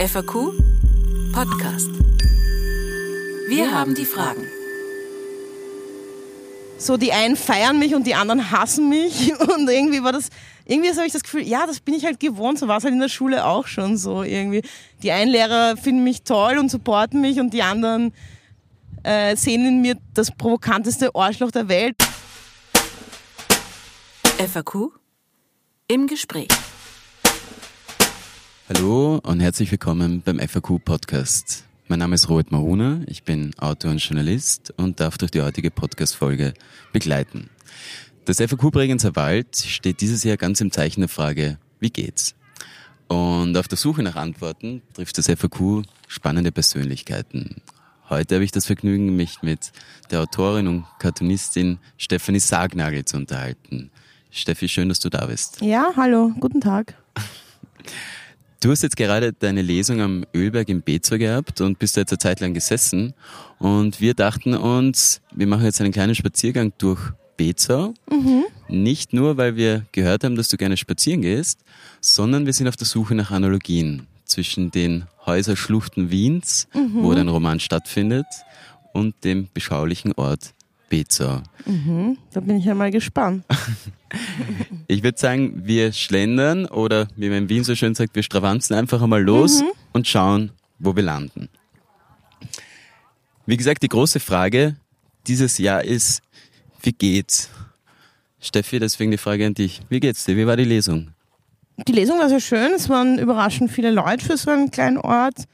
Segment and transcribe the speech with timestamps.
[0.00, 0.54] FAQ
[1.34, 1.90] Podcast.
[3.48, 4.46] Wir haben die Fragen.
[6.78, 9.38] So, die einen feiern mich und die anderen hassen mich.
[9.40, 10.30] Und irgendwie war das,
[10.64, 12.58] irgendwie habe ich das Gefühl, ja, das bin ich halt gewohnt.
[12.58, 14.62] So war es halt in der Schule auch schon so irgendwie.
[15.02, 18.14] Die einen Lehrer finden mich toll und supporten mich und die anderen
[19.02, 21.96] äh, sehen in mir das provokanteste Arschloch der Welt.
[24.38, 24.92] FAQ
[25.88, 26.48] im Gespräch.
[28.72, 31.64] Hallo und herzlich willkommen beim FAQ Podcast.
[31.88, 35.72] Mein Name ist Robert Maruna, ich bin Autor und Journalist und darf durch die heutige
[35.72, 36.54] Podcast-Folge
[36.92, 37.50] begleiten.
[38.26, 42.36] Das FAQ Bregenzer Wald steht dieses Jahr ganz im Zeichen der Frage, wie geht's?
[43.08, 47.62] Und auf der Suche nach Antworten trifft das FAQ spannende Persönlichkeiten.
[48.08, 49.72] Heute habe ich das Vergnügen, mich mit
[50.12, 53.90] der Autorin und Cartoonistin Stefanie Sargnagel zu unterhalten.
[54.30, 55.60] Steffi, schön, dass du da bist.
[55.60, 56.94] Ja, hallo, guten Tag.
[58.60, 62.12] Du hast jetzt gerade deine Lesung am Ölberg im Bezor gehabt und bist da jetzt
[62.12, 63.14] eine Zeit lang gesessen.
[63.58, 67.00] Und wir dachten uns, wir machen jetzt einen kleinen Spaziergang durch
[67.38, 67.94] Bezau.
[68.10, 68.44] Mhm.
[68.68, 71.60] Nicht nur, weil wir gehört haben, dass du gerne spazieren gehst,
[72.02, 77.02] sondern wir sind auf der Suche nach Analogien zwischen den Häuserschluchten Wiens, mhm.
[77.02, 78.26] wo dein Roman stattfindet,
[78.92, 80.52] und dem beschaulichen Ort
[80.90, 81.40] Bezau.
[81.64, 83.44] Mhm, da bin ich ja mal gespannt.
[84.88, 88.76] ich würde sagen, wir schlendern oder wie man in Wien so schön sagt, wir stravanzen
[88.76, 89.70] einfach einmal los mhm.
[89.92, 91.48] und schauen, wo wir landen.
[93.46, 94.76] Wie gesagt, die große Frage
[95.26, 96.22] dieses Jahr ist,
[96.82, 97.50] wie geht's?
[98.40, 99.80] Steffi, deswegen die Frage an dich.
[99.88, 100.36] Wie geht's dir?
[100.36, 101.12] Wie war die Lesung?
[101.86, 102.72] Die Lesung war sehr schön.
[102.74, 105.44] Es waren überraschend viele Leute für so einen kleinen Ort.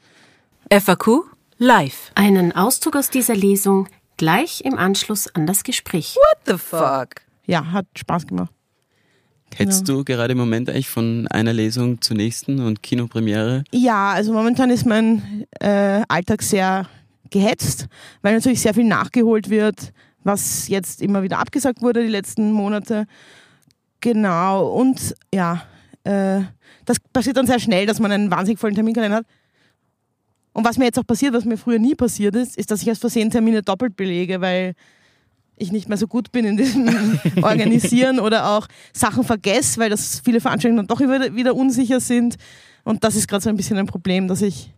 [0.71, 1.25] FAQ
[1.57, 2.11] live.
[2.15, 6.15] Einen Auszug aus dieser Lesung gleich im Anschluss an das Gespräch.
[6.15, 7.21] What the fuck?
[7.45, 8.51] Ja, hat Spaß gemacht.
[9.55, 9.99] Hättest genau.
[9.99, 13.63] du gerade im Moment eigentlich von einer Lesung zur nächsten und Kinopremiere?
[13.71, 16.87] Ja, also momentan ist mein äh, Alltag sehr
[17.29, 17.87] gehetzt,
[18.21, 19.93] weil natürlich sehr viel nachgeholt wird,
[20.23, 23.05] was jetzt immer wieder abgesagt wurde die letzten Monate.
[24.01, 25.63] Genau, und ja,
[26.03, 26.41] äh,
[26.85, 29.25] das passiert dann sehr schnell, dass man einen wahnsinnig vollen Terminkalender hat.
[30.57, 32.89] Und was mir jetzt auch passiert, was mir früher nie passiert ist, ist, dass ich
[32.89, 34.73] aus Versehen Termine doppelt belege, weil
[35.55, 36.89] ich nicht mehr so gut bin in diesem
[37.43, 42.37] Organisieren oder auch Sachen vergesse, weil das viele Veranstaltungen dann doch wieder unsicher sind.
[42.83, 44.73] Und das ist gerade so ein bisschen ein Problem, dass ich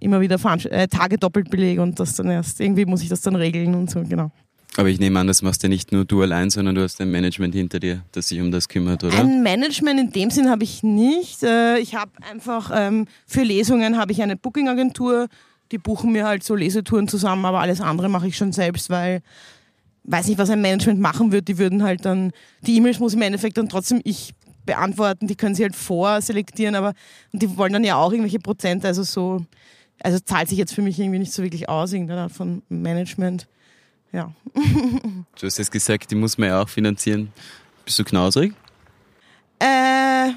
[0.00, 0.38] immer wieder
[0.70, 3.90] äh, Tage doppelt belege und das dann erst irgendwie muss ich das dann regeln und
[3.90, 4.30] so, genau.
[4.76, 7.10] Aber ich nehme an, das machst ja nicht nur du allein, sondern du hast ein
[7.10, 9.18] Management hinter dir, das sich um das kümmert, oder?
[9.18, 11.42] Ein Management in dem Sinn habe ich nicht.
[11.42, 15.28] Äh, ich habe einfach ähm, für Lesungen habe ich eine Booking-Agentur,
[15.72, 19.22] die buchen mir halt so Lesetouren zusammen, aber alles andere mache ich schon selbst, weil
[20.04, 21.48] weiß nicht, was ein Management machen wird.
[21.48, 24.34] Die würden halt dann, die E-Mails muss im Endeffekt dann trotzdem ich
[24.64, 26.92] beantworten, die können sie halt vorselektieren, aber
[27.32, 29.44] die wollen dann ja auch irgendwelche Prozente, also so,
[30.00, 33.48] also zahlt sich jetzt für mich irgendwie nicht so wirklich aus, irgendeine Art von Management
[34.12, 34.32] ja.
[34.54, 37.32] du hast jetzt gesagt, die muss man ja auch finanzieren.
[37.84, 38.52] Bist du knausrig?
[39.58, 40.32] Äh,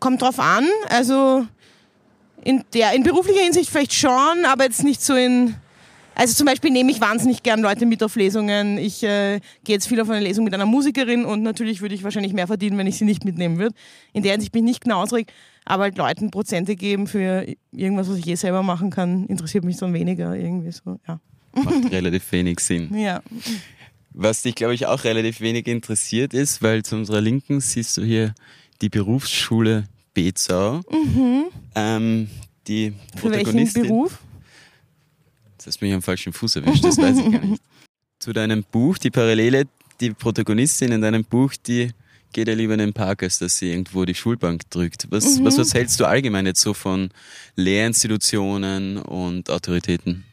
[0.00, 0.66] kommt drauf an.
[0.88, 1.46] Also
[2.44, 5.56] in, der, in beruflicher Hinsicht vielleicht schon, aber jetzt nicht so in.
[6.14, 8.78] Also zum Beispiel nehme ich wahnsinnig gern Leute mit auf Lesungen.
[8.78, 12.04] Ich äh, gehe jetzt viel auf eine Lesung mit einer Musikerin und natürlich würde ich
[12.04, 13.74] wahrscheinlich mehr verdienen, wenn ich sie nicht mitnehmen würde.
[14.14, 15.30] In der Hinsicht bin ich nicht knausrig,
[15.66, 19.76] aber halt Leuten Prozente geben für irgendwas, was ich eh selber machen kann, interessiert mich
[19.76, 21.20] dann weniger irgendwie so, ja.
[21.64, 22.94] Macht relativ wenig Sinn.
[22.96, 23.22] Ja.
[24.18, 28.02] Was dich, glaube ich, auch relativ wenig interessiert ist, weil zu unserer Linken siehst du
[28.02, 28.34] hier
[28.80, 30.80] die Berufsschule Bezau.
[30.90, 31.44] Mhm.
[31.74, 32.30] Ähm,
[32.66, 33.82] die Für Protagonistin.
[33.82, 34.18] Welchen Beruf?
[35.58, 37.62] Das hast mich am falschen Fuß erwischt, das weiß ich gar nicht.
[38.18, 39.64] Zu deinem Buch, die Parallele,
[40.00, 41.90] die Protagonistin in deinem Buch, die
[42.32, 45.06] geht ja lieber in den Park, als dass sie irgendwo die Schulbank drückt.
[45.10, 45.44] Was, mhm.
[45.44, 47.10] was, was hältst du allgemein jetzt so von
[47.56, 50.24] Lehrinstitutionen und Autoritäten?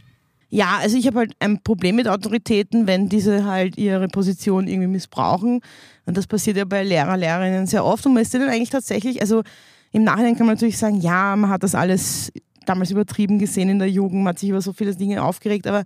[0.53, 4.87] Ja, also ich habe halt ein Problem mit Autoritäten, wenn diese halt ihre Position irgendwie
[4.87, 5.61] missbrauchen.
[6.05, 8.05] Und das passiert ja bei Lehrer, Lehrerinnen sehr oft.
[8.05, 9.41] Und man ist dann eigentlich tatsächlich, also
[9.93, 12.31] im Nachhinein kann man natürlich sagen, ja, man hat das alles
[12.67, 15.85] damals übertrieben gesehen in der Jugend, man hat sich über so viele Dinge aufgeregt, aber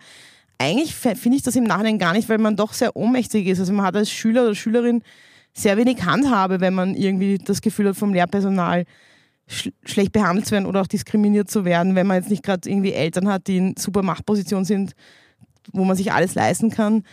[0.57, 3.61] eigentlich finde ich das im Nachhinein gar nicht, weil man doch sehr ohnmächtig ist.
[3.61, 5.01] Also man hat als Schüler oder Schülerin
[5.53, 8.83] sehr wenig Handhabe, wenn man irgendwie das Gefühl hat vom Lehrpersonal,
[9.47, 12.69] sch schlecht behandelt zu werden oder auch diskriminiert zu werden, wenn man jetzt nicht gerade
[12.69, 14.93] irgendwie Eltern hat, die in super Machtposition sind,
[15.71, 17.03] wo man sich alles leisten kann,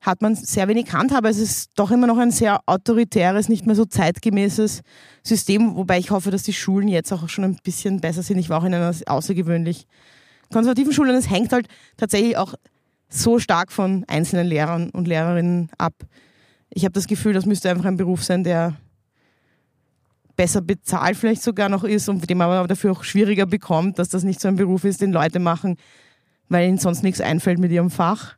[0.00, 1.28] hat man sehr wenig Handhabe.
[1.28, 4.82] Es ist doch immer noch ein sehr autoritäres, nicht mehr so zeitgemäßes
[5.22, 8.38] System, wobei ich hoffe, dass die Schulen jetzt auch schon ein bisschen besser sind.
[8.38, 9.86] Ich war auch in einer außergewöhnlich
[10.52, 12.54] konservativen Schule und es hängt halt tatsächlich auch
[13.08, 15.94] so stark von einzelnen Lehrern und Lehrerinnen ab.
[16.70, 18.76] Ich habe das Gefühl, das müsste einfach ein Beruf sein, der
[20.36, 24.24] besser bezahlt vielleicht sogar noch ist und dem aber dafür auch schwieriger bekommt, dass das
[24.24, 25.76] nicht so ein Beruf ist, den Leute machen,
[26.48, 28.36] weil ihnen sonst nichts einfällt mit ihrem Fach,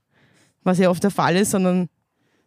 [0.63, 1.89] was ja oft der Fall ist, sondern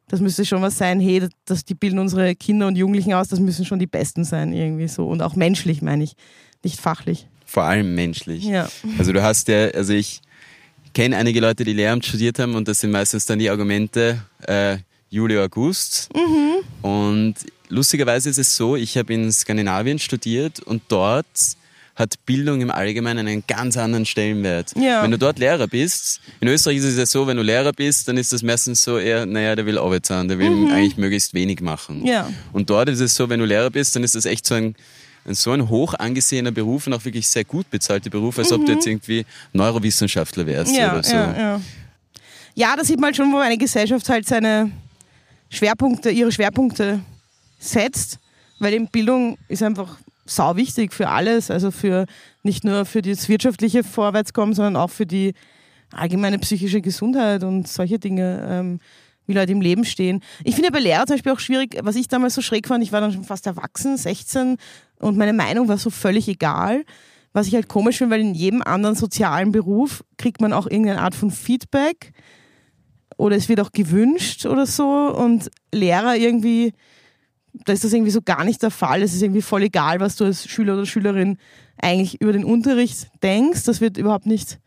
[0.07, 3.39] das müsste schon was sein, hey, das, die bilden unsere Kinder und Jugendlichen aus, das
[3.39, 5.07] müssen schon die Besten sein, irgendwie so.
[5.07, 6.13] Und auch menschlich, meine ich,
[6.63, 7.27] nicht fachlich.
[7.45, 8.43] Vor allem menschlich.
[8.43, 8.67] Ja.
[8.97, 10.21] Also du hast ja, also ich
[10.93, 14.77] kenne einige Leute, die Lehramt studiert haben und das sind meistens dann die Argumente äh,
[15.09, 16.09] Juli, August.
[16.15, 16.87] Mhm.
[16.87, 17.35] Und
[17.69, 21.25] lustigerweise ist es so, ich habe in Skandinavien studiert und dort
[21.95, 24.73] hat Bildung im Allgemeinen einen ganz anderen Stellenwert.
[24.77, 25.03] Ja.
[25.03, 28.07] Wenn du dort Lehrer bist, in Österreich ist es ja so, wenn du Lehrer bist,
[28.07, 31.59] dann ist das meistens so eher, naja, der will arbeiten, der will eigentlich möglichst wenig
[31.59, 31.99] machen.
[31.99, 32.05] Mhm.
[32.05, 32.29] Ja.
[32.53, 34.75] Und dort ist es so, wenn du Lehrer bist, dann ist das echt so ein,
[35.25, 38.65] ein so ein hoch angesehener Beruf und auch wirklich sehr gut bezahlter Beruf, als ob
[38.65, 40.77] du jetzt irgendwie Neurowissenschaftler wärst Mhm.
[40.77, 41.15] Ja, oder so.
[41.15, 41.61] ja, ja.
[42.55, 44.71] ja, da sieht man halt schon, wo eine Gesellschaft halt seine
[45.49, 47.01] Schwerpunkte, ihre Schwerpunkte
[47.59, 48.19] setzt,
[48.59, 52.05] weil eben Bildung ist einfach sau wichtig für alles, also für
[52.43, 55.33] nicht nur für das wirtschaftliche Vorwärtskommen, sondern auch für die
[55.91, 58.79] allgemeine psychische Gesundheit und solche Dinge, ähm,
[59.25, 60.21] wie Leute im Leben stehen.
[60.43, 62.91] Ich finde bei Lehrer zum Beispiel auch schwierig, was ich damals so schräg fand, ich
[62.91, 64.57] war dann schon fast erwachsen, 16
[64.99, 66.83] und meine Meinung war so völlig egal.
[67.31, 71.01] Was ich halt komisch finde, weil in jedem anderen sozialen Beruf kriegt man auch irgendeine
[71.01, 72.11] Art von Feedback
[73.17, 76.73] oder es wird auch gewünscht oder so und Lehrer irgendwie,
[77.65, 79.01] da ist das irgendwie so gar nicht der Fall.
[79.01, 81.37] Es ist irgendwie voll egal, was du als Schüler oder Schülerin
[81.77, 83.63] eigentlich über den Unterricht denkst.
[83.63, 84.59] Das wird überhaupt nicht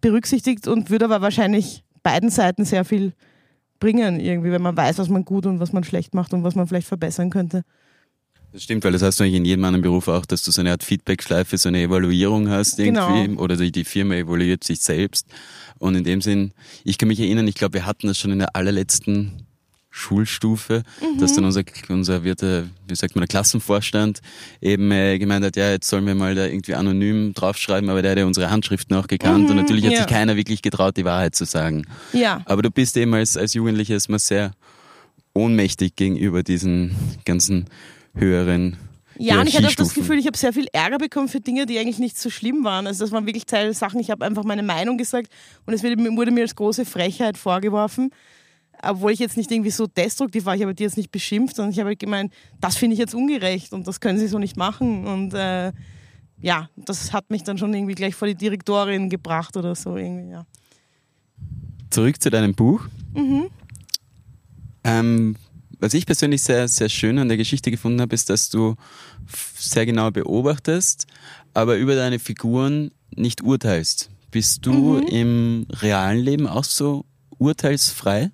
[0.00, 3.12] berücksichtigt und würde aber wahrscheinlich beiden Seiten sehr viel
[3.80, 6.54] bringen, irgendwie, wenn man weiß, was man gut und was man schlecht macht und was
[6.54, 7.62] man vielleicht verbessern könnte.
[8.52, 10.62] Das stimmt, weil das hast du eigentlich in jedem anderen Beruf auch, dass du so
[10.62, 13.42] eine Art Feedback-Schleife, so eine Evaluierung hast irgendwie, Genau.
[13.42, 15.26] oder die, die Firma evaluiert sich selbst.
[15.78, 16.52] Und in dem Sinn,
[16.82, 19.46] ich kann mich erinnern, ich glaube, wir hatten das schon in der allerletzten
[19.98, 20.84] Schulstufe,
[21.18, 24.20] dass dann unser, unser wird, äh, wie sagt man, der Klassenvorstand
[24.60, 28.12] eben äh, gemeint hat, ja, jetzt sollen wir mal da irgendwie anonym draufschreiben, aber der
[28.12, 29.98] hat ja unsere Handschriften auch gekannt und natürlich hat ja.
[29.98, 31.84] sich keiner wirklich getraut, die Wahrheit zu sagen.
[32.12, 32.42] Ja.
[32.44, 34.52] Aber du bist eben als, als Jugendlicher erstmal sehr
[35.34, 36.94] ohnmächtig gegenüber diesen
[37.24, 37.66] ganzen
[38.14, 38.76] höheren
[39.16, 39.94] Ja, und ich hatte auch das.
[39.94, 42.86] Gefühl, ich habe sehr viel Ärger bekommen für Dinge, die eigentlich nicht so schlimm waren.
[42.86, 45.28] Also das waren wirklich Teil Sachen, ich habe einfach meine Meinung gesagt
[45.66, 48.10] und es wurde mir als große Frechheit vorgeworfen.
[48.82, 51.72] Obwohl ich jetzt nicht irgendwie so destruktiv war, ich habe die jetzt nicht beschimpft, sondern
[51.72, 54.56] ich habe halt gemeint, das finde ich jetzt ungerecht und das können sie so nicht
[54.56, 55.06] machen.
[55.06, 55.72] Und äh,
[56.40, 60.30] ja, das hat mich dann schon irgendwie gleich vor die Direktorin gebracht oder so irgendwie,
[60.30, 60.46] ja.
[61.90, 62.86] Zurück zu deinem Buch.
[63.14, 63.46] Mhm.
[64.84, 65.36] Ähm,
[65.80, 68.74] was ich persönlich sehr, sehr schön an der Geschichte gefunden habe, ist, dass du
[69.58, 71.06] sehr genau beobachtest,
[71.54, 74.10] aber über deine Figuren nicht urteilst.
[74.30, 75.06] Bist du Mhm.
[75.08, 77.04] im realen Leben auch so
[77.38, 78.30] urteilsfrei?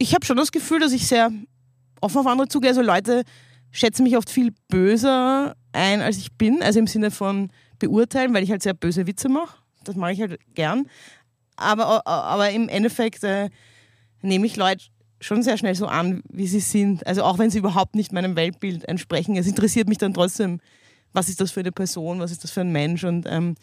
[0.00, 1.30] Ich habe schon das Gefühl, dass ich sehr
[2.00, 2.70] offen auf andere zugehe.
[2.70, 3.22] Also Leute
[3.70, 6.62] schätzen mich oft viel böser ein, als ich bin.
[6.62, 9.58] Also im Sinne von beurteilen, weil ich halt sehr böse Witze mache.
[9.84, 10.86] Das mache ich halt gern.
[11.56, 13.50] Aber, aber im Endeffekt äh,
[14.22, 14.86] nehme ich Leute
[15.20, 17.06] schon sehr schnell so an, wie sie sind.
[17.06, 19.36] Also auch wenn sie überhaupt nicht meinem Weltbild entsprechen.
[19.36, 20.60] Es interessiert mich dann trotzdem,
[21.12, 23.54] was ist das für eine Person, was ist das für ein Mensch und ähm,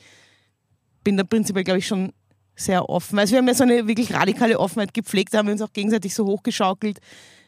[1.04, 2.14] bin da prinzipiell, glaube ich, schon
[2.58, 3.18] sehr offen.
[3.20, 5.72] Also wir haben ja so eine wirklich radikale Offenheit gepflegt, da haben wir uns auch
[5.72, 7.00] gegenseitig so hochgeschaukelt,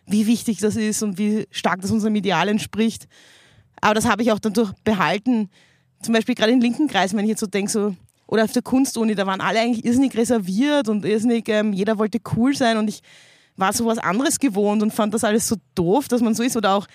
[0.05, 3.07] wie wichtig das ist und wie stark das unserem Ideal entspricht.
[3.81, 5.49] Aber das habe ich auch dadurch behalten.
[6.01, 7.95] Zum Beispiel gerade in linken Kreisen, wenn ich jetzt so denke, so,
[8.27, 12.19] oder auf der Kunstuni, da waren alle eigentlich irrsinnig reserviert und irrsinnig, ähm, jeder wollte
[12.35, 13.01] cool sein und ich
[13.57, 16.55] war so was anderes gewohnt und fand das alles so doof, dass man so ist.
[16.55, 16.85] Oder auch,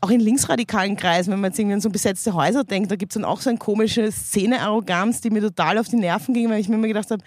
[0.00, 3.12] auch in linksradikalen Kreisen, wenn man jetzt irgendwie an so besetzte Häuser denkt, da gibt
[3.12, 6.60] es dann auch so eine komische Szene-Arroganz, die mir total auf die Nerven ging, weil
[6.60, 7.22] ich mir immer gedacht habe,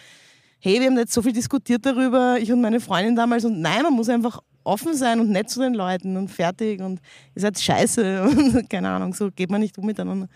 [0.59, 3.83] hey, wir haben jetzt so viel diskutiert darüber, ich und meine Freundin damals, und nein,
[3.83, 6.99] man muss einfach offen sein und nett zu den Leuten und fertig und
[7.35, 10.27] ihr seid scheiße und keine Ahnung, so geht man nicht um miteinander.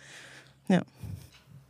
[0.69, 0.81] Ja.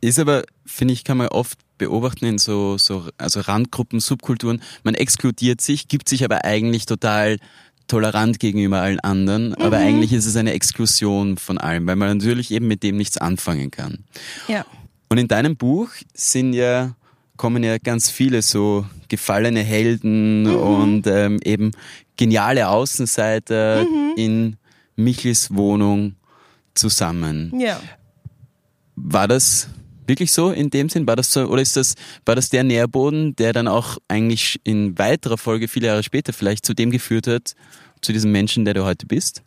[0.00, 4.62] Ist aber, finde ich, kann man oft beobachten in so, so also Randgruppen, Subkulturen.
[4.82, 7.38] Man exkludiert sich, gibt sich aber eigentlich total
[7.86, 12.50] tolerant gegenüber allen anderen, aber eigentlich ist es eine Exklusion von allem, weil man natürlich
[12.50, 14.04] eben mit dem nichts anfangen kann.
[14.48, 14.64] Ja.
[15.08, 16.94] Und in deinem Buch sind ja,
[17.36, 21.72] kommen ja ganz viele so gefallene Helden und ähm, eben
[22.16, 23.86] geniale Außenseiter
[24.16, 24.56] in
[24.96, 26.14] Michels Wohnung
[26.74, 27.52] zusammen.
[27.58, 27.80] Ja.
[28.96, 29.68] War das
[30.06, 31.06] wirklich so in dem Sinn?
[31.06, 31.94] War das so, oder ist das,
[32.24, 36.66] war das der Nährboden, der dann auch eigentlich in weiterer Folge, viele Jahre später vielleicht,
[36.66, 37.54] zu dem geführt hat,
[38.00, 39.42] zu diesem Menschen, der du heute bist?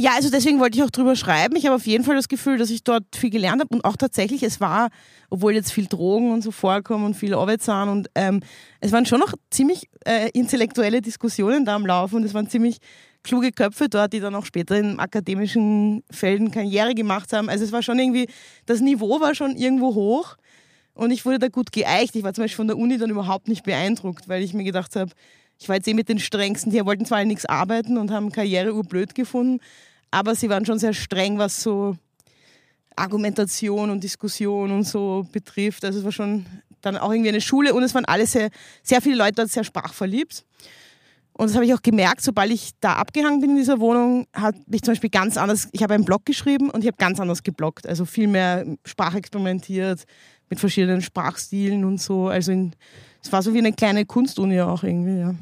[0.00, 1.56] Ja, also deswegen wollte ich auch drüber schreiben.
[1.56, 3.96] Ich habe auf jeden Fall das Gefühl, dass ich dort viel gelernt habe und auch
[3.96, 4.90] tatsächlich, es war,
[5.28, 8.40] obwohl jetzt viel Drogen und so vorkommen und viel Arbeitszahn und ähm,
[8.80, 12.78] es waren schon noch ziemlich äh, intellektuelle Diskussionen da am Laufen und es waren ziemlich
[13.28, 17.50] kluge Köpfe dort, die dann auch später in akademischen Felden Karriere gemacht haben.
[17.50, 18.26] Also es war schon irgendwie,
[18.64, 20.36] das Niveau war schon irgendwo hoch
[20.94, 22.16] und ich wurde da gut geeicht.
[22.16, 24.96] Ich war zum Beispiel von der Uni dann überhaupt nicht beeindruckt, weil ich mir gedacht
[24.96, 25.12] habe,
[25.58, 28.72] ich war jetzt eh mit den strengsten, die wollten zwar nichts arbeiten und haben Karriere
[28.74, 29.60] urblöd gefunden,
[30.10, 31.96] aber sie waren schon sehr streng, was so
[32.96, 35.84] Argumentation und Diskussion und so betrifft.
[35.84, 36.46] Also es war schon
[36.80, 38.48] dann auch irgendwie eine Schule und es waren alle sehr,
[38.82, 40.44] sehr viele Leute dort sehr sprachverliebt.
[41.38, 44.58] Und das habe ich auch gemerkt, sobald ich da abgehangen bin in dieser Wohnung, habe
[44.72, 47.44] ich zum Beispiel ganz anders, ich habe einen Blog geschrieben und ich habe ganz anders
[47.44, 47.86] gebloggt.
[47.86, 50.04] Also viel mehr sprachexperimentiert
[50.50, 52.26] mit verschiedenen Sprachstilen und so.
[52.26, 52.72] Also in,
[53.22, 55.34] es war so wie eine kleine Kunstuni auch irgendwie, ja.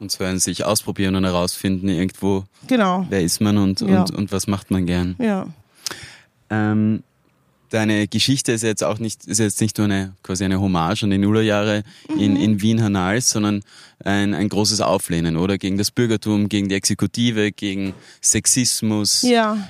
[0.00, 4.00] Und zwar ein sich ausprobieren und herausfinden irgendwo, Genau, wer ist man und, Ja.
[4.00, 5.16] und, und was macht man gern.
[5.18, 5.46] ja.
[6.50, 7.02] Ähm,
[7.74, 11.10] deine Geschichte ist jetzt auch nicht, ist jetzt nicht nur eine, quasi eine Hommage an
[11.10, 12.20] die Nullerjahre Mhm.
[12.20, 13.62] in, in Wien-Hernals, sondern
[14.04, 15.58] ein, ein großes Auflehnen, oder?
[15.58, 19.22] Gegen das Bürgertum, gegen die Exekutive, gegen Sexismus.
[19.22, 19.68] Ja,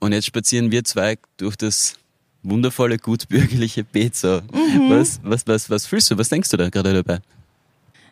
[0.00, 1.94] Und jetzt spazieren wir zwei durch das
[2.42, 4.40] wundervolle, gutbürgerliche Bezo.
[4.52, 4.90] Mhm.
[4.90, 6.18] Was, was, was, was fühlst du?
[6.18, 7.18] Was denkst du da gerade dabei?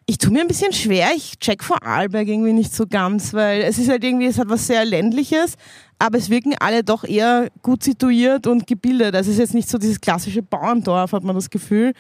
[0.07, 3.79] Ich tue mir ein bisschen schwer, ich check Vorarlberg irgendwie nicht so ganz, weil es
[3.79, 5.57] ist halt irgendwie, es hat was sehr ländliches,
[5.99, 9.15] aber es wirken alle doch eher gut situiert und gebildet.
[9.15, 11.93] Also es ist jetzt nicht so dieses klassische Bauerndorf, hat man das Gefühl.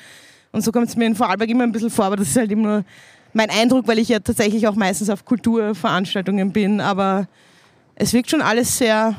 [0.51, 2.51] Und so kommt es mir in Vorarlberg immer ein bisschen vor, aber das ist halt
[2.51, 2.85] immer nur
[3.33, 7.29] mein Eindruck, weil ich ja tatsächlich auch meistens auf Kulturveranstaltungen bin, aber
[7.95, 9.15] es wirkt schon alles sehr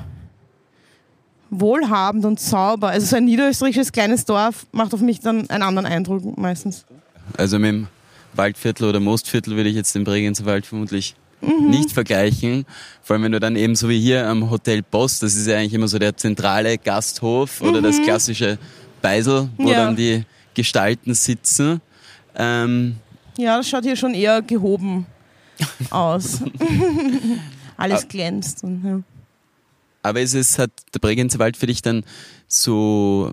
[1.49, 2.89] wohlhabend und sauber.
[2.89, 6.85] Also so ein niederösterreichisches kleines Dorf macht auf mich dann einen anderen Eindruck meistens.
[7.37, 7.87] Also mit dem
[8.35, 11.69] Waldviertel oder Mostviertel würde ich jetzt den Bregenzer Wald vermutlich Mhm.
[11.71, 12.65] nicht vergleichen.
[13.01, 15.57] Vor allem, wenn du dann eben so wie hier am Hotel Post, das ist ja
[15.57, 18.57] eigentlich immer so der zentrale Gasthof oder das klassische
[19.01, 19.67] Beisel, wo Mhm.
[19.69, 19.75] Ja.
[19.85, 20.23] dann die
[20.53, 21.81] Gestalten sitzen.
[22.35, 22.95] Ähm,
[23.37, 25.05] Ja, das schaut hier schon eher gehoben
[25.89, 26.39] aus.
[27.75, 28.63] Alles glänzt.
[28.63, 28.99] Und, ja.
[30.01, 32.05] aber ist es, hat der Bregenzer Wald für dich dann
[32.47, 33.31] so,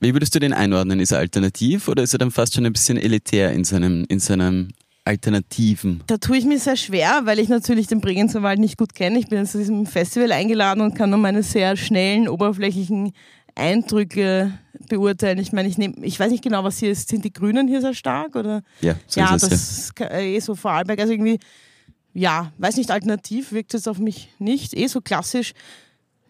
[0.00, 1.00] wie würdest du den einordnen?
[1.00, 4.18] Ist er alternativ oder ist er dann fast schon ein bisschen elitär in seinem, in
[4.20, 4.68] seinem
[5.04, 6.02] Alternativen?
[6.06, 9.18] Da tue ich mir sehr schwer, weil ich natürlich den Bregenzer Wald nicht gut kenne.
[9.18, 13.12] Ich bin jetzt zu diesem Festival eingeladen und kann nur meine sehr schnellen, oberflächlichen
[13.54, 14.52] Eindrücke
[14.88, 15.38] beurteilen.
[15.38, 17.08] Ich meine, ich, nehm, ich weiß nicht genau, was hier ist.
[17.08, 18.36] Sind die Grünen hier sehr stark?
[18.36, 18.62] Oder?
[18.80, 20.98] Ja, so ja, ist es, das ist ka- eh so Vorarlberg.
[21.00, 21.38] Also irgendwie,
[22.14, 24.74] ja, weiß nicht, alternativ wirkt es auf mich nicht.
[24.74, 25.52] Eh so klassisch,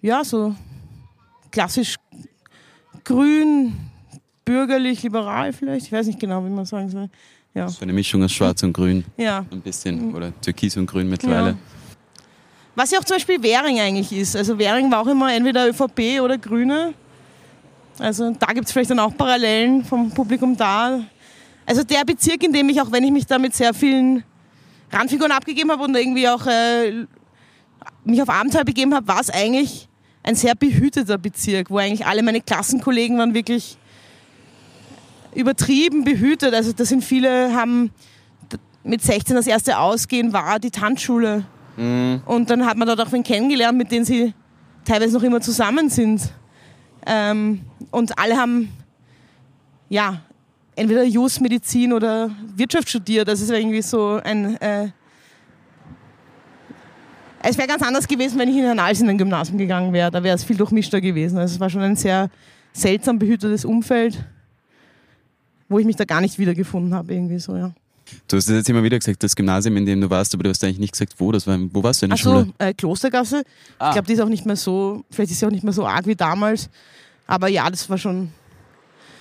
[0.03, 0.55] ja, so
[1.51, 1.97] klassisch
[3.05, 3.75] grün,
[4.45, 5.87] bürgerlich, liberal vielleicht.
[5.87, 7.09] Ich weiß nicht genau, wie man sagen soll.
[7.55, 9.45] Ja, So eine Mischung aus Schwarz und Grün, ja.
[9.51, 11.51] ein bisschen, oder Türkis und Grün mittlerweile.
[11.51, 11.57] Ja.
[12.77, 14.37] Was ja auch zum Beispiel Währing eigentlich ist.
[14.37, 16.95] Also Währing war auch immer entweder ÖVP oder Grüne.
[17.99, 21.01] Also da gibt es vielleicht dann auch Parallelen vom Publikum da.
[21.67, 24.23] Also der Bezirk, in dem ich, auch wenn ich mich da mit sehr vielen
[24.91, 27.05] Randfiguren abgegeben habe und irgendwie auch äh,
[28.05, 29.89] mich auf Abenteuer begeben habe, war es eigentlich
[30.23, 33.79] ein sehr behüteter Bezirk, wo eigentlich alle meine Klassenkollegen waren wirklich
[35.35, 36.55] übertrieben behütet.
[36.55, 37.91] Also da sind viele, haben
[38.83, 41.45] mit 16 das erste Ausgehen war die Tanzschule.
[42.27, 44.35] Und dann hat man dort auch wen kennengelernt, mit denen sie
[44.85, 46.23] teilweise noch immer zusammen sind.
[47.07, 48.71] Ähm, und alle haben,
[49.89, 50.21] ja,
[50.77, 53.29] entweder Jus, Medizin oder Wirtschaft studiert.
[53.29, 54.61] Das ist irgendwie so ein.
[54.61, 54.89] Äh,
[57.43, 60.11] es wäre ganz anders gewesen, wenn ich in Hernals in ein Gymnasium gegangen wäre.
[60.11, 61.39] Da wäre es viel durchmischter gewesen.
[61.39, 62.31] Also es war schon ein sehr
[62.73, 64.23] seltsam behütetes Umfeld,
[65.69, 67.73] wo ich mich da gar nicht wiedergefunden habe, irgendwie so, ja.
[68.27, 70.63] Du hast jetzt immer wieder gesagt, das Gymnasium, in dem du warst, aber du hast
[70.65, 71.59] eigentlich nicht gesagt, wo das war.
[71.73, 72.53] Wo warst du in der Ach so, Schule?
[72.59, 73.45] äh, Klostergasse.
[73.79, 73.89] Ah.
[73.89, 75.87] Ich glaube, die ist auch nicht mehr so, vielleicht ist sie auch nicht mehr so
[75.87, 76.69] arg wie damals.
[77.27, 78.31] Aber ja, das war schon.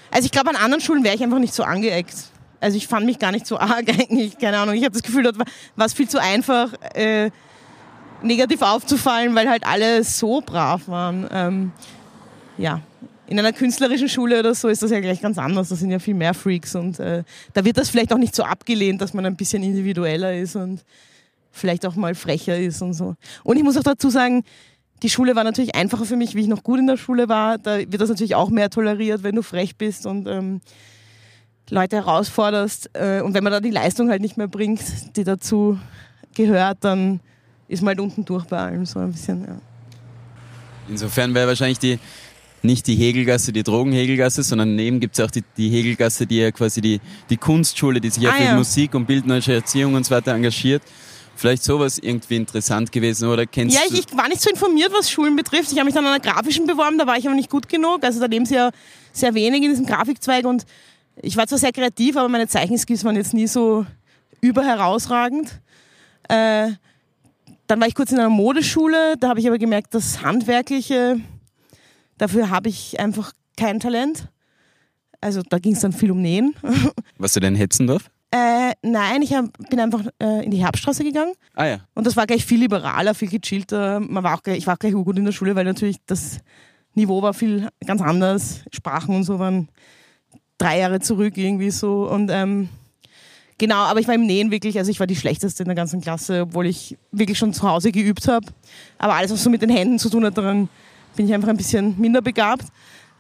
[0.09, 2.15] Also ich glaube, an anderen Schulen wäre ich einfach nicht so angeeckt.
[2.59, 4.73] Also ich fand mich gar nicht so arg eigentlich, keine Ahnung.
[4.73, 5.45] Ich habe das Gefühl, dort war
[5.75, 7.29] war es viel zu einfach, äh,
[8.21, 11.27] negativ aufzufallen, weil halt alle so brav waren.
[11.31, 11.71] Ähm,
[12.57, 12.81] ja,
[13.27, 15.69] in einer künstlerischen Schule oder so ist das ja gleich ganz anders.
[15.69, 17.23] Da sind ja viel mehr Freaks und äh,
[17.53, 20.83] da wird das vielleicht auch nicht so abgelehnt, dass man ein bisschen individueller ist und
[21.51, 23.15] vielleicht auch mal frecher ist und so.
[23.43, 24.43] Und ich muss auch dazu sagen,
[25.03, 27.57] die Schule war natürlich einfacher für mich, wie ich noch gut in der Schule war.
[27.57, 30.61] Da wird das natürlich auch mehr toleriert, wenn du frech bist und ähm,
[31.69, 32.89] Leute herausforderst.
[32.93, 34.81] Äh, und wenn man da die Leistung halt nicht mehr bringt,
[35.15, 35.79] die dazu
[36.35, 37.21] gehört, dann
[37.69, 39.41] ist man halt unten durch bei allem so ein bisschen.
[39.47, 39.55] Ja.
[40.89, 41.99] Insofern wäre wahrscheinlich die
[42.61, 46.51] nicht die Hegelgasse, die Drogenhegelgasse, sondern daneben gibt es auch die, die Hegelgasse, die ja
[46.51, 46.99] quasi die,
[47.29, 48.55] die Kunstschule, die sich ja Ah, für ja.
[48.55, 50.81] Musik und bildnerische Erziehung und so weiter engagiert.
[51.38, 53.93] Vielleicht sowas irgendwie interessant gewesen oder kennst Ja, du?
[53.93, 55.71] ich, ich war nicht so informiert, was Schulen betrifft.
[55.71, 58.03] Ich habe mich dann an einer grafischen beworben, da war ich aber nicht gut genug.
[58.03, 58.71] Also da leben sie ja
[59.13, 60.65] sehr wenig in diesem Grafikzweig und
[61.21, 63.85] ich war zwar sehr kreativ, aber meine Zeichenskills waren jetzt nie so
[64.41, 65.61] überherausragend.
[66.27, 66.71] Äh,
[67.69, 71.19] dann war ich kurz in einer Modeschule, da habe ich aber gemerkt, das Handwerkliche,
[72.17, 74.31] dafür habe ich einfach kein Talent.
[75.21, 76.55] Also da ging es dann viel um Nähen.
[77.19, 78.09] Warst du denn in Hetzendorf?
[78.31, 81.77] Äh, nein, ich hab, bin einfach äh, in die Herbststraße gegangen Ah ja.
[81.93, 83.99] und das war gleich viel liberaler, viel gechillter.
[83.99, 86.39] Man war auch ich war auch gleich gut in der Schule, weil natürlich das
[86.95, 88.63] Niveau war viel ganz anders.
[88.71, 89.69] Sprachen und so waren
[90.57, 92.69] drei Jahre zurück irgendwie so und ähm,
[93.59, 96.01] genau, aber ich war im Nähen wirklich, also ich war die schlechteste in der ganzen
[96.01, 98.47] Klasse, obwohl ich wirklich schon zu Hause geübt habe.
[98.97, 100.67] Aber alles, was so mit den Händen zu tun hat, daran
[101.15, 102.65] bin ich einfach ein bisschen minder begabt.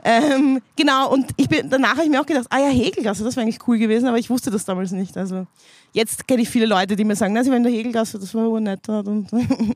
[0.03, 3.35] Ähm, genau, und ich bin, danach habe ich mir auch gedacht, ah ja, Hegelgasse, das
[3.35, 5.17] wäre eigentlich cool gewesen, aber ich wusste das damals nicht.
[5.17, 5.45] Also
[5.91, 8.33] jetzt kenne ich viele Leute, die mir sagen, na, sie waren in der Hegelgasse, das
[8.33, 8.87] war urnett.
[8.87, 9.29] Und,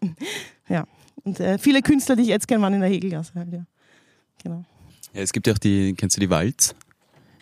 [0.70, 0.86] ja,
[1.24, 3.66] und äh, viele Künstler, die ich jetzt kenne, waren in der Hegelgasse halt, ja.
[4.42, 4.64] Genau.
[5.14, 5.22] ja.
[5.22, 6.74] Es gibt ja auch die, kennst du die Walz?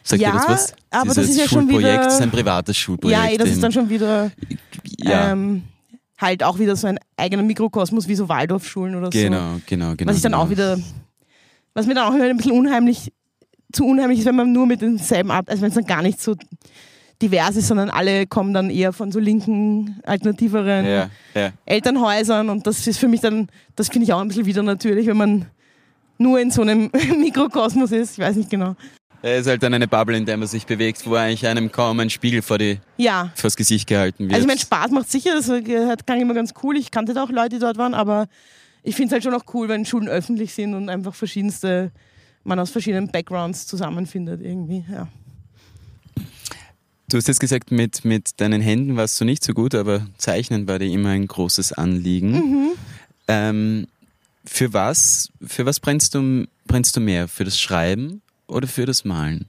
[0.03, 0.73] Sagt Ja, dir das was?
[0.89, 3.21] aber das ist ja schon wieder- das ist ein privates Schulprojekt.
[3.23, 4.31] Ja, eh, das ist dann schon wieder
[4.97, 5.63] ja, ähm,
[6.17, 9.11] halt auch wieder so ein eigener Mikrokosmos wie so Waldorfschulen oder so.
[9.11, 10.09] genau, genau, genau.
[10.09, 10.43] Was ich dann genau.
[10.43, 10.77] auch wieder,
[11.73, 13.11] was mir dann auch immer ein bisschen unheimlich,
[13.71, 16.21] zu unheimlich ist, wenn man nur mit denselben Art, also wenn es dann gar nicht
[16.21, 16.35] so
[17.21, 21.51] divers ist, sondern alle kommen dann eher von so linken, alternativeren Ja, ja.
[21.65, 25.05] Elternhäusern und das ist für mich dann, das finde ich auch ein bisschen wieder natürlich,
[25.07, 25.45] wenn man
[26.17, 26.89] nur in so einem
[27.19, 28.75] Mikrokosmos ist, ich weiß nicht genau.
[29.23, 31.99] Es ist halt dann eine Bubble, in der man sich bewegt, wo eigentlich einem kaum
[31.99, 34.33] ein Spiegel vor die, Ja, vors Gesicht gehalten wird.
[34.33, 36.75] Also ich meine, Spaß macht sicher, das klang immer ganz cool.
[36.77, 38.27] Ich kannte da auch Leute, die dort waren, aber
[38.83, 41.91] ich finde es halt schon auch cool, wenn Schulen öffentlich sind und einfach verschiedenste,
[42.43, 44.85] man aus verschiedenen Backgrounds zusammenfindet irgendwie.
[44.91, 45.07] Ja.
[47.09, 50.67] Du hast jetzt gesagt, mit, mit deinen Händen warst du nicht so gut, aber Zeichnen
[50.67, 52.31] war dir immer ein großes Anliegen.
[52.31, 52.71] Mhm.
[53.27, 53.87] Ähm,
[54.45, 57.27] für was, für was brennst du, brennst du mehr?
[57.27, 59.47] Für das Schreiben oder für das Malen?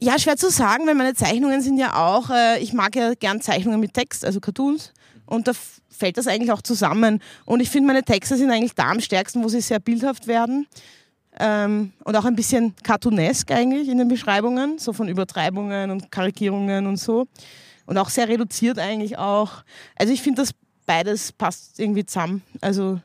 [0.00, 3.40] ja, schwer zu sagen, weil meine Zeichnungen sind ja auch, äh, ich mag ja gern
[3.40, 4.92] Zeichnungen mit Text, also Cartoons.
[5.26, 5.52] Und da
[5.90, 7.20] fällt das eigentlich auch zusammen.
[7.44, 10.66] Und ich finde, meine Texte sind eigentlich da am stärksten, wo sie sehr bildhaft werden.
[11.40, 16.86] Ähm, und auch ein bisschen cartoonesk eigentlich in den Beschreibungen, so von Übertreibungen und Karikierungen
[16.86, 17.26] und so.
[17.86, 19.64] Und auch sehr reduziert eigentlich auch.
[19.96, 20.50] Also ich finde, das
[20.86, 22.42] beides passt irgendwie zusammen.
[22.60, 23.00] Also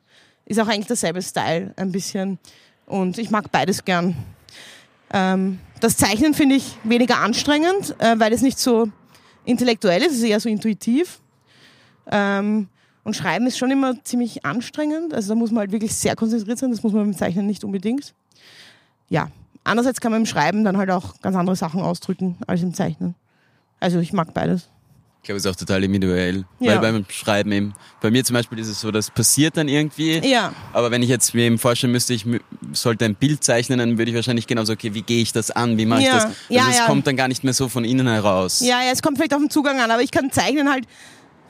[0.46, 2.39] ist auch eigentlich derselbe Style ein bisschen.
[2.86, 4.16] Und ich mag beides gern.
[5.13, 8.88] Ähm, das Zeichnen finde ich weniger anstrengend, äh, weil es nicht so
[9.45, 11.19] intellektuell ist, es ist eher so intuitiv.
[12.12, 12.67] Ähm,
[13.04, 15.13] und Schreiben ist schon immer ziemlich anstrengend.
[15.13, 16.71] Also da muss man halt wirklich sehr konzentriert sein.
[16.71, 18.13] Das muss man beim Zeichnen nicht unbedingt.
[19.10, 19.30] Ja.
[19.65, 23.15] Andererseits kann man im Schreiben dann halt auch ganz andere Sachen ausdrücken als im Zeichnen.
[23.80, 24.69] Also ich mag beides.
[25.24, 26.44] Ich glaube, es ist auch total individuell.
[26.60, 26.74] Ja.
[26.74, 30.18] Weil beim Schreiben eben, bei mir zum Beispiel ist es so, das passiert dann irgendwie.
[30.20, 30.52] Ja.
[30.74, 32.26] Aber wenn ich jetzt mir eben vorstellen müsste, ich
[32.74, 35.78] sollte ein Bild zeichnen, dann würde ich wahrscheinlich genauso, okay, wie gehe ich das an?
[35.78, 36.16] Wie mache ich Ja.
[36.16, 36.26] das?
[36.26, 36.86] Also Ja, es ja.
[36.88, 38.60] kommt dann gar nicht mehr so von innen heraus.
[38.60, 40.86] Ja, ja, es kommt vielleicht auf den Zugang an, aber ich kann zeichnen halt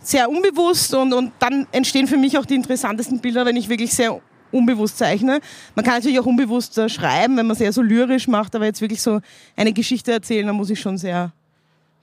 [0.01, 3.91] sehr unbewusst und, und dann entstehen für mich auch die interessantesten Bilder, wenn ich wirklich
[3.91, 5.39] sehr unbewusst zeichne.
[5.73, 8.65] Man kann natürlich auch unbewusst äh, schreiben, wenn man es eher so lyrisch macht, aber
[8.65, 9.19] jetzt wirklich so
[9.55, 11.31] eine Geschichte erzählen, dann muss ich schon sehr,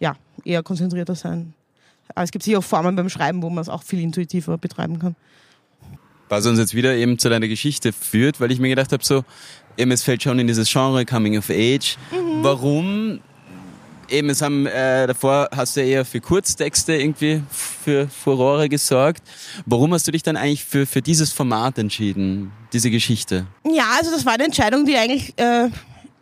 [0.01, 1.55] ja, eher konzentrierter sein.
[2.15, 4.99] Aber es gibt sicher auch Formen beim Schreiben, wo man es auch viel intuitiver betreiben
[4.99, 5.17] kann.
[6.29, 9.25] Was uns jetzt wieder eben zu deiner Geschichte führt, weil ich mir gedacht habe, so,
[9.77, 11.97] eben es fällt schon in dieses Genre Coming of Age.
[12.13, 12.43] Mhm.
[12.45, 13.21] Warum?
[14.09, 19.23] Eben, es haben äh, davor hast du ja eher für Kurztexte irgendwie für Furore gesorgt.
[19.67, 23.47] Warum hast du dich dann eigentlich für, für dieses Format entschieden, diese Geschichte?
[23.65, 25.69] Ja, also das war eine Entscheidung, die eigentlich äh,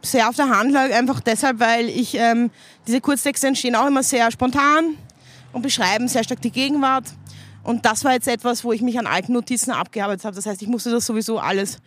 [0.02, 2.50] sehr auf der Hand lag, einfach deshalb, weil ich ähm,
[2.86, 4.96] diese Kurztexte entstehen auch immer sehr spontan
[5.58, 7.04] und beschreiben sehr stark die Gegenwart.
[7.64, 10.36] Und das war jetzt etwas, wo ich mich an alten Notizen abgearbeitet habe.
[10.36, 11.78] Das heißt, ich musste das sowieso alles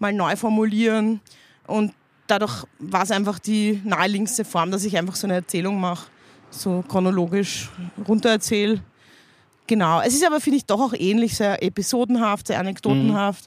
[0.00, 1.20] mal neu formulieren
[1.66, 1.94] und
[2.26, 6.08] dadurch war es einfach die naheliegendste Form, dass ich einfach so eine Erzählung mache,
[6.50, 7.70] so chronologisch
[8.08, 8.80] runtererzähle.
[9.66, 10.00] Genau.
[10.00, 13.46] Es ist aber, finde ich, doch auch ähnlich, sehr episodenhaft, sehr anekdotenhaft.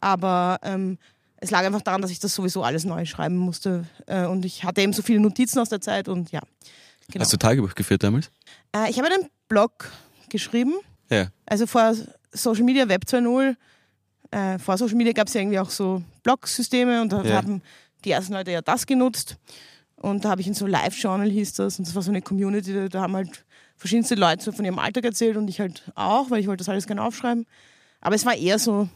[0.00, 0.98] Aber ähm,
[1.36, 3.84] es lag einfach daran, dass ich das sowieso alles neu schreiben musste.
[4.06, 6.40] Äh, und ich hatte eben so viele Notizen aus der Zeit und ja.
[7.10, 7.22] Genau.
[7.24, 8.30] Hast du Tagebuch geführt damals?
[8.74, 9.90] Äh, ich habe einen Blog
[10.28, 10.74] geschrieben,
[11.10, 11.28] Ja.
[11.46, 11.94] also vor
[12.32, 13.56] Social Media Web 2.0.
[14.30, 17.36] Äh, vor Social Media gab es ja irgendwie auch so Blog-Systeme und da Ja.
[17.36, 17.62] haben
[18.04, 19.36] die ersten Leute ja das genutzt.
[19.96, 22.88] Und da habe ich in so Live-Journal hieß das und das war so eine Community,
[22.88, 23.44] da- haben halt
[23.76, 26.68] verschiedenste Leute so von ihrem Alltag erzählt und ich halt auch, weil ich wollte das
[26.68, 27.46] alles gerne aufschreiben.
[28.00, 28.88] Aber es war eher so,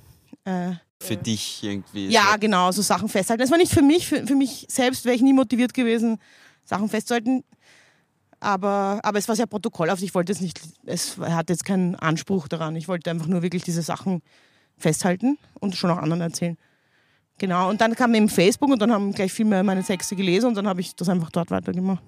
[0.44, 2.08] äh, Für dich irgendwie.
[2.08, 2.38] ja, so.
[2.38, 3.42] genau, so Sachen festhalten.
[3.42, 6.18] Es war nicht für mich, für, für mich selbst wäre ich nie motiviert gewesen,
[6.64, 7.44] Sachen festzuhalten.
[8.44, 10.02] Aber, aber es war sehr protokollhaft.
[10.02, 12.76] Ich wollte es nicht, es hat jetzt keinen Anspruch daran.
[12.76, 14.20] Ich wollte einfach nur wirklich diese Sachen
[14.76, 16.58] festhalten und schon auch anderen erzählen.
[17.38, 20.46] Genau, und dann kam eben Facebook und dann haben gleich viel mehr meine Texte gelesen
[20.48, 22.02] und dann habe ich das einfach dort weitergemacht.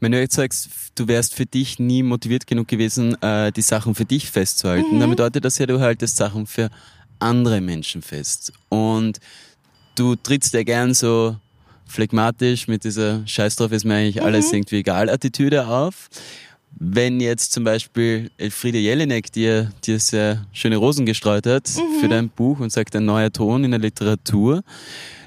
[0.00, 3.94] Wenn du jetzt sagst, du wärst für dich nie motiviert genug gewesen, äh, die Sachen
[3.94, 5.00] für dich festzuhalten, Mhm.
[5.00, 6.68] dann bedeutet das ja, du haltest Sachen für
[7.20, 8.52] andere Menschen fest.
[8.68, 9.20] Und
[9.94, 11.36] du trittst ja gern so
[11.86, 16.08] phlegmatisch mit dieser Scheiß drauf ist mir eigentlich alles irgendwie egal Attitüde auf.
[16.78, 21.70] Wenn jetzt zum Beispiel Elfriede Jelinek dir, dir sehr schöne Rosen gestreut hat
[22.00, 24.62] für dein Buch und sagt, ein neuer Ton in der Literatur,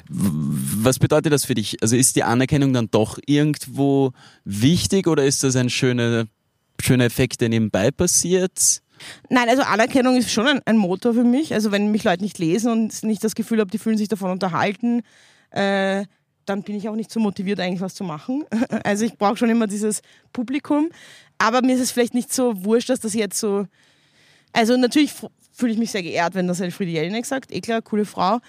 [0.09, 1.77] was bedeutet das für dich?
[1.81, 4.11] Also ist die Anerkennung dann doch irgendwo
[4.43, 6.25] wichtig oder ist das ein schöner,
[6.81, 8.81] schöner Effekt, der nebenbei passiert?
[9.29, 11.53] Nein, also Anerkennung ist schon ein, ein Motor für mich.
[11.53, 14.31] Also wenn mich Leute nicht lesen und nicht das Gefühl habe, die fühlen sich davon
[14.31, 15.03] unterhalten,
[15.51, 16.05] äh,
[16.49, 18.43] dann bin ich auch nicht so motiviert, eigentlich was zu machen.
[18.83, 20.01] Also ich brauche schon immer dieses
[20.33, 20.89] Publikum.
[21.38, 23.65] Aber mir ist es vielleicht nicht so wurscht, dass das jetzt so.
[24.51, 25.13] Also natürlich
[25.51, 27.51] fühle ich mich sehr geehrt, wenn das Elfriede Jelinek sagt.
[27.51, 28.39] Eh klar, coole Frau.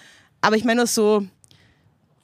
[0.41, 1.25] Aber ich meine auch so,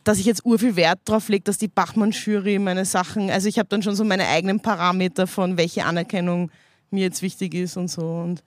[0.04, 3.68] dass ich jetzt urviel Wert drauf lege, dass die Bachmann-Jury meine Sachen, also ich habe
[3.70, 6.50] dann schon so meine eigenen Parameter von welche Anerkennung
[6.90, 8.02] mir jetzt wichtig ist und so.
[8.02, 8.42] Und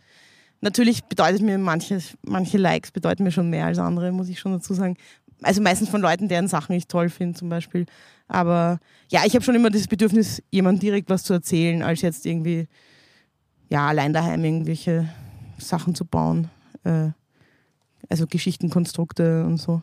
[0.63, 4.53] natürlich bedeutet mir manche, manche Likes bedeuten mir schon mehr als andere, muss ich schon
[4.53, 4.97] dazu sagen.
[5.43, 7.87] Also meistens von Leuten, deren Sachen ich toll finde zum Beispiel.
[8.29, 12.27] Aber ja, ich habe schon immer das Bedürfnis, jemandem direkt was zu erzählen, als jetzt
[12.27, 12.69] irgendwie,
[13.69, 15.09] ja, allein daheim irgendwelche
[15.59, 16.49] Sachen zu bauen.
[16.85, 17.09] Äh,
[18.09, 19.83] also Geschichtenkonstrukte und so.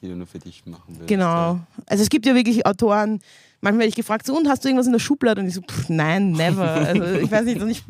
[0.00, 1.08] Die du nur für dich machen würdest.
[1.08, 1.60] Genau.
[1.86, 3.20] Also es gibt ja wirklich Autoren,
[3.60, 5.40] manchmal werde ich gefragt, so, und hast du irgendwas in der Schublade?
[5.40, 6.64] Und ich so, pff, nein, never.
[6.86, 7.84] Also ich weiß nicht, und ich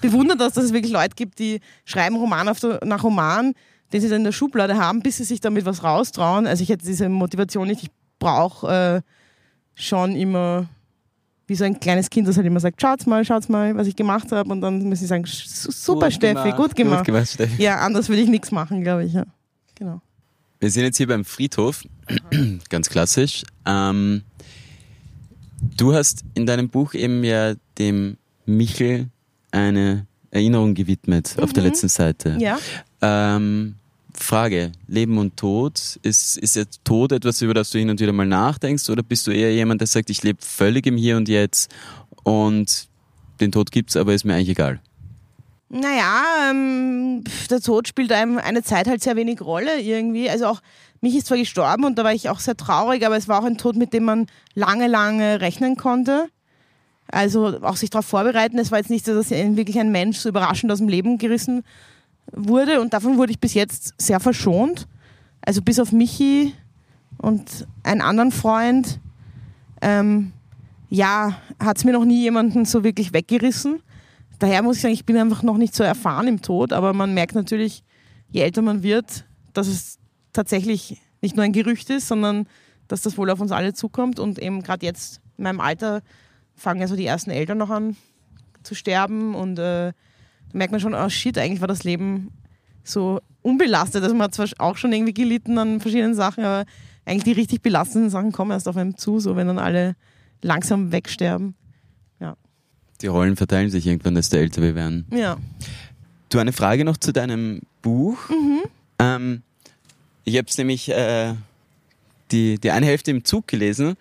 [0.00, 2.46] bewundere das, dass es wirklich Leute gibt, die schreiben Roman
[2.84, 3.54] nach Roman,
[3.94, 6.48] den sie dann in der Schublade haben, bis sie sich damit was raustrauen.
[6.48, 7.84] Also ich hätte diese Motivation nicht.
[7.84, 10.66] Ich brauche äh, schon immer,
[11.46, 13.94] wie so ein kleines Kind, das halt immer sagt, schaut's mal, schaut's mal, was ich
[13.94, 14.50] gemacht habe.
[14.50, 16.98] Und dann muss ich sagen, "Su- super Gut Steffi, gemacht, gut gemacht.
[16.98, 17.62] Gut gemacht, Steffi.
[17.62, 19.12] Ja, anders würde ich nichts machen, glaube ich.
[19.12, 19.26] Ja.
[19.76, 20.00] Genau.
[20.58, 21.84] Wir sind jetzt hier beim Friedhof,
[22.70, 23.44] ganz klassisch.
[23.64, 24.22] Ähm,
[25.76, 29.08] du hast in deinem Buch eben ja dem Michel
[29.52, 32.36] eine Erinnerung gewidmet auf der letzten Seite.
[32.40, 32.58] Ja.
[33.00, 33.76] Ähm,
[34.16, 38.12] Frage, Leben und Tod, ist, ist jetzt Tod etwas, über das du hin und wieder
[38.12, 41.28] mal nachdenkst oder bist du eher jemand, der sagt, ich lebe völlig im Hier und
[41.28, 41.74] Jetzt
[42.22, 42.88] und
[43.40, 44.80] den Tod gibt's, aber ist mir eigentlich egal?
[45.68, 50.30] Naja, ähm, der Tod spielt einem eine Zeit halt sehr wenig Rolle irgendwie.
[50.30, 50.60] Also auch
[51.00, 53.44] mich ist zwar gestorben und da war ich auch sehr traurig, aber es war auch
[53.44, 56.28] ein Tod, mit dem man lange, lange rechnen konnte.
[57.08, 58.58] Also auch sich darauf vorbereiten.
[58.58, 61.64] Es war jetzt nicht so, dass wirklich ein Mensch so überraschend aus dem Leben gerissen
[62.32, 64.86] wurde und davon wurde ich bis jetzt sehr verschont.
[65.40, 66.52] Also bis auf Michi
[67.18, 69.00] und einen anderen Freund,
[69.80, 70.32] ähm,
[70.88, 73.80] ja, hat es mir noch nie jemanden so wirklich weggerissen
[74.38, 77.14] daher muss ich sagen, ich bin einfach noch nicht so erfahren im Tod, aber man
[77.14, 77.82] merkt natürlich,
[78.30, 79.98] je älter man wird, dass es
[80.32, 82.46] tatsächlich nicht nur ein Gerücht ist, sondern
[82.88, 84.18] dass das wohl auf uns alle zukommt.
[84.18, 86.02] Und eben gerade jetzt in meinem Alter
[86.54, 87.96] fangen ja so die ersten Eltern noch an
[88.62, 89.92] zu sterben und äh,
[90.54, 92.30] merkt man schon, oh shit, eigentlich war das Leben
[92.82, 94.02] so unbelastet.
[94.02, 96.64] Also man hat zwar auch schon irgendwie gelitten an verschiedenen Sachen, aber
[97.04, 99.96] eigentlich die richtig belastenden Sachen kommen erst auf einem zu, so wenn dann alle
[100.42, 101.54] langsam wegsterben.
[103.00, 105.06] Die Rollen verteilen sich irgendwann, desto älter wir werden.
[105.12, 105.36] Ja.
[106.30, 108.18] Du, eine Frage noch zu deinem Buch.
[108.98, 109.42] Ähm,
[110.24, 111.34] ich habe es nämlich äh,
[112.30, 113.96] die, die eine Hälfte im Zug gelesen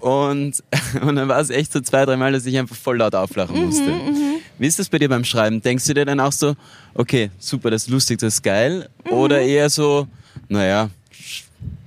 [0.00, 0.62] und,
[1.02, 3.90] und dann war es echt so zwei, dreimal, dass ich einfach voll laut auflachen musste.
[4.58, 5.60] Wie ist das bei dir beim Schreiben?
[5.60, 6.54] Denkst du dir dann auch so,
[6.94, 8.88] okay, super, das ist lustig, das ist geil?
[9.10, 10.06] Oder eher so,
[10.48, 10.90] naja,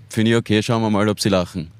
[0.10, 1.72] finde ich okay, schauen wir mal, ob sie lachen.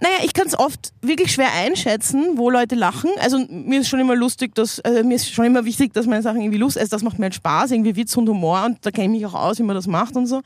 [0.00, 3.10] Naja, ich kann es oft wirklich schwer einschätzen, wo Leute lachen.
[3.18, 6.22] Also mir ist schon immer lustig, dass, also mir ist schon immer wichtig, dass meine
[6.22, 8.90] Sachen irgendwie lustig, also das macht mir halt Spaß, irgendwie Witz und Humor und da
[8.90, 10.42] kenne ich mich auch aus, wie man das macht und so.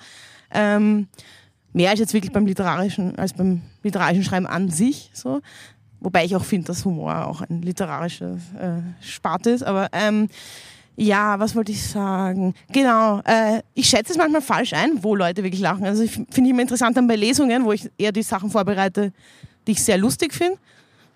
[0.52, 1.08] Ähm,
[1.72, 5.40] mehr als jetzt wirklich beim literarischen, als beim literarischen Schreiben an sich, so.
[6.00, 10.28] Wobei ich auch finde, dass Humor auch ein literarischer äh, Spart ist, aber ähm,
[10.96, 12.54] ja, was wollte ich sagen?
[12.72, 15.84] Genau, äh, ich schätze es manchmal falsch ein, wo Leute wirklich lachen.
[15.84, 19.12] Also ich finde ich immer interessant dann bei Lesungen, wo ich eher die Sachen vorbereite,
[19.66, 20.58] die ich sehr lustig finde.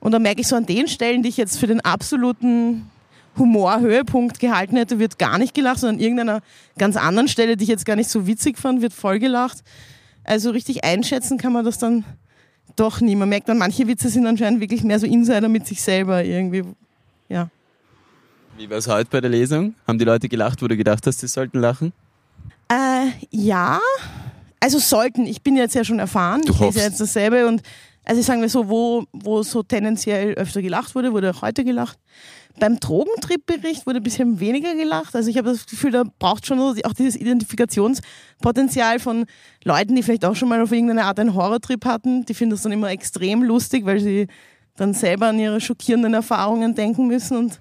[0.00, 2.90] Und dann merke ich so an den Stellen, die ich jetzt für den absoluten
[3.36, 6.40] Humorhöhepunkt gehalten hätte, wird gar nicht gelacht, sondern an irgendeiner
[6.78, 9.62] ganz anderen Stelle, die ich jetzt gar nicht so witzig fand, wird voll gelacht.
[10.24, 12.04] Also richtig einschätzen kann man das dann
[12.76, 13.16] doch nie.
[13.16, 16.64] Man merkt dann, manche Witze sind anscheinend wirklich mehr so Insider mit sich selber irgendwie.
[17.28, 17.48] Ja.
[18.56, 19.74] Wie war es heute bei der Lesung?
[19.86, 21.92] Haben die Leute gelacht, wo du gedacht hast, sie sollten lachen?
[22.68, 23.80] Äh, ja,
[24.60, 25.26] also sollten.
[25.26, 26.42] Ich bin jetzt ja schon erfahren.
[26.42, 26.78] Du ich lese hoffst.
[26.78, 27.62] ja jetzt dasselbe und
[28.04, 31.98] also sagen wir so, wo, wo so tendenziell öfter gelacht wurde, wurde auch heute gelacht.
[32.60, 35.16] Beim Drogentrip-Bericht wurde ein bisschen weniger gelacht.
[35.16, 39.26] Also ich habe das Gefühl, da braucht schon auch dieses Identifikationspotenzial von
[39.64, 42.24] Leuten, die vielleicht auch schon mal auf irgendeine Art einen Horrortrip hatten.
[42.26, 44.28] Die finden das dann immer extrem lustig, weil sie
[44.76, 47.60] dann selber an ihre schockierenden Erfahrungen denken müssen und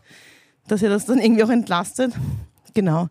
[0.67, 2.13] dass ihr das dann irgendwie auch entlastet.
[2.73, 3.07] Genau.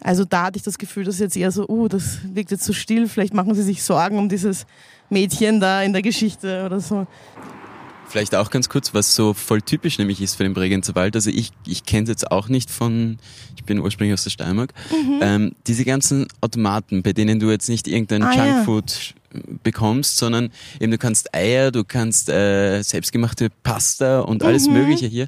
[0.00, 2.72] Also da hatte ich das Gefühl, dass jetzt eher so, uh, das wirkt jetzt so
[2.72, 4.66] still, vielleicht machen sie sich Sorgen um dieses
[5.08, 7.06] Mädchen da in der Geschichte oder so.
[8.08, 11.16] Vielleicht auch ganz kurz, was so voll typisch nämlich ist für den Bregenzer Wald.
[11.16, 13.18] Also ich, ich kenne es jetzt auch nicht von,
[13.56, 15.18] ich bin ursprünglich aus der Steiermark, mhm.
[15.20, 19.40] ähm, diese ganzen Automaten, bei denen du jetzt nicht irgendein ah, Junkfood ja.
[19.62, 24.74] bekommst, sondern eben du kannst Eier, du kannst äh, selbstgemachte Pasta und alles mhm.
[24.74, 25.26] Mögliche hier.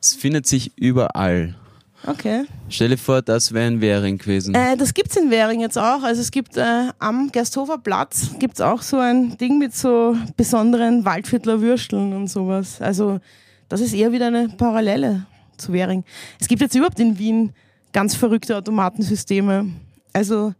[0.00, 1.56] Es findet sich überall.
[2.06, 2.44] Okay.
[2.68, 4.54] Stell dir vor, das wäre in Währing gewesen.
[4.54, 6.02] Äh, das gibt's in Währing jetzt auch.
[6.02, 11.04] Also es gibt äh, am Gersthofer Platz gibt's auch so ein Ding mit so besonderen
[11.04, 12.80] Waldviertler Würsteln und sowas.
[12.80, 13.20] Also
[13.68, 15.26] das ist eher wieder eine Parallele
[15.58, 16.04] zu Währing.
[16.40, 17.52] Es gibt jetzt überhaupt in Wien
[17.92, 19.70] ganz verrückte Automatensysteme.
[20.12, 20.54] Also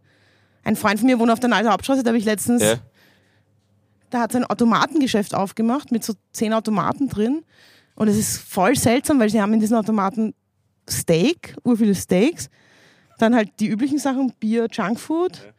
[0.63, 2.75] ein Freund von mir wohnt auf der Neuen Hauptstraße, da habe ich letztens, ja.
[4.11, 7.43] da hat sein Automatengeschäft aufgemacht mit so zehn Automaten drin.
[7.95, 10.33] Und es ist voll seltsam, weil sie haben in diesen Automaten
[10.91, 12.49] Steak, ur viele Steaks,
[13.17, 15.53] dann halt die üblichen Sachen, Bier, Junkfood.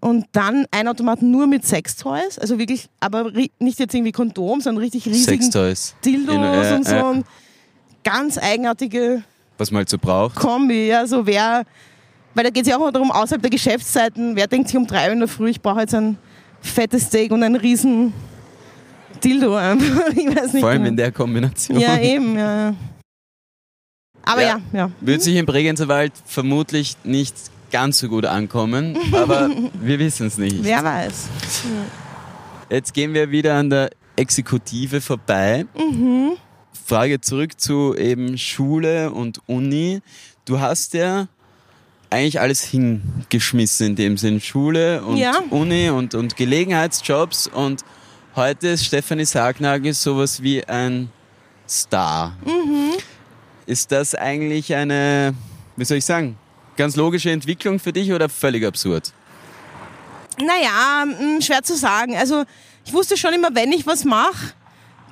[0.00, 4.82] Und dann ein Automaten nur mit Sextoys, also wirklich, aber nicht jetzt irgendwie Kondom, sondern
[4.82, 5.94] richtig riesigen Sextoys.
[6.04, 6.94] Dildos In, äh, und so.
[6.94, 7.02] Äh.
[7.02, 7.26] Und
[8.04, 9.22] ganz eigenartige
[9.56, 10.36] Was man halt so braucht.
[10.36, 11.64] Kombi, ja, so wer,
[12.34, 14.86] weil da geht es ja auch mal darum, außerhalb der Geschäftszeiten, wer denkt sich um
[14.86, 16.18] drei Uhr in der Früh, ich brauche jetzt ein
[16.60, 18.12] fettes Steak und einen riesen
[19.24, 20.08] Dildo einfach.
[20.14, 20.88] Ich weiß nicht Vor allem genau.
[20.90, 21.80] in der Kombination.
[21.80, 22.74] Ja, eben, ja.
[24.26, 24.90] Aber ja, ja.
[25.00, 27.34] Wird sich im Bregenzer Wald vermutlich nicht
[27.70, 30.62] ganz so gut ankommen, aber wir wissen es nicht.
[30.62, 31.28] Wer weiß.
[32.68, 35.64] Jetzt gehen wir wieder an der Exekutive vorbei.
[35.76, 36.32] Mhm.
[36.84, 40.00] Frage zurück zu eben Schule und Uni.
[40.44, 41.28] Du hast ja
[42.10, 44.40] eigentlich alles hingeschmissen in dem Sinn.
[44.40, 45.38] Schule und ja.
[45.50, 47.84] Uni und, und Gelegenheitsjobs und
[48.34, 51.10] heute ist Stefanie Sargnagel sowas wie ein
[51.68, 52.36] Star.
[52.44, 52.85] Mhm.
[53.66, 55.34] Ist das eigentlich eine,
[55.76, 56.38] wie soll ich sagen,
[56.76, 59.12] ganz logische Entwicklung für dich oder völlig absurd?
[60.38, 62.16] Naja, hm, schwer zu sagen.
[62.16, 62.44] Also
[62.84, 64.52] ich wusste schon immer, wenn ich was mache,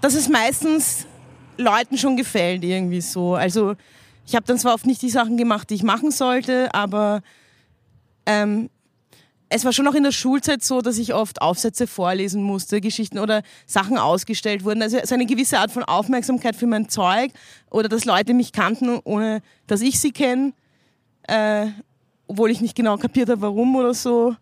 [0.00, 1.06] dass es meistens
[1.56, 3.34] Leuten schon gefällt irgendwie so.
[3.34, 3.74] Also
[4.26, 7.22] ich habe dann zwar oft nicht die Sachen gemacht, die ich machen sollte, aber
[8.26, 8.70] ähm,
[9.48, 13.18] es war schon auch in der Schulzeit so, dass ich oft Aufsätze vorlesen musste, Geschichten
[13.18, 14.82] oder Sachen ausgestellt wurden.
[14.82, 17.32] Also so eine gewisse Art von Aufmerksamkeit für mein Zeug
[17.70, 20.52] oder dass Leute mich kannten, ohne dass ich sie kenne,
[21.28, 21.66] äh,
[22.26, 24.34] obwohl ich nicht genau kapiert habe, warum oder so.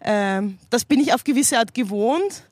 [0.00, 2.44] Äh, das bin ich auf gewisse Art gewohnt.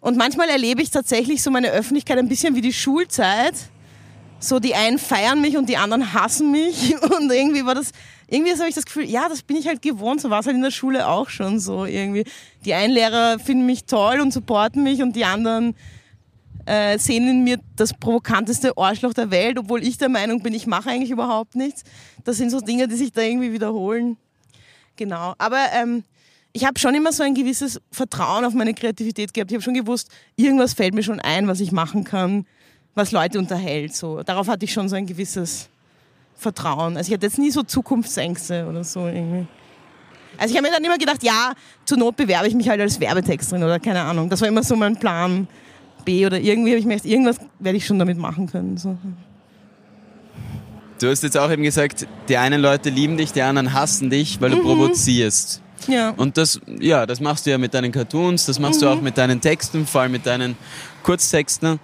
[0.00, 3.54] Und manchmal erlebe ich tatsächlich so meine Öffentlichkeit ein bisschen wie die Schulzeit.
[4.42, 6.94] So die einen feiern mich und die anderen hassen mich.
[7.02, 7.92] Und irgendwie war das
[8.32, 10.56] irgendwie habe ich das Gefühl, ja, das bin ich halt gewohnt, so war es halt
[10.56, 12.24] in der Schule auch schon so irgendwie.
[12.64, 15.74] Die einen Lehrer finden mich toll und supporten mich und die anderen
[16.64, 20.66] äh, sehen in mir das provokanteste Arschloch der Welt, obwohl ich der Meinung bin, ich
[20.66, 21.84] mache eigentlich überhaupt nichts.
[22.24, 24.16] Das sind so Dinge, die sich da irgendwie wiederholen.
[24.96, 25.34] Genau.
[25.36, 26.02] Aber ähm,
[26.54, 29.50] ich habe schon immer so ein gewisses Vertrauen auf meine Kreativität gehabt.
[29.50, 32.46] Ich habe schon gewusst, irgendwas fällt mir schon ein, was ich machen kann,
[32.94, 33.94] was Leute unterhält.
[33.94, 34.22] So.
[34.22, 35.68] Darauf hatte ich schon so ein gewisses
[36.34, 36.96] Vertrauen.
[36.96, 39.46] Also ich hatte jetzt nie so Zukunftsängste oder so irgendwie.
[40.38, 41.52] Also ich habe mir dann immer gedacht, ja,
[41.84, 44.28] zur Not bewerbe ich mich halt als Werbetexterin oder keine Ahnung.
[44.28, 45.46] Das war immer so mein Plan
[46.04, 48.76] B oder irgendwie habe ich mir gedacht, irgendwas werde ich schon damit machen können.
[48.76, 48.96] So.
[50.98, 54.40] Du hast jetzt auch eben gesagt, die einen Leute lieben dich, die anderen hassen dich,
[54.40, 54.62] weil du mhm.
[54.62, 55.60] provozierst.
[55.88, 56.10] Ja.
[56.10, 58.84] Und das, ja, das machst du ja mit deinen Cartoons, das machst mhm.
[58.84, 60.56] du auch mit deinen Texten, vor allem mit deinen
[61.02, 61.80] Kurztexten.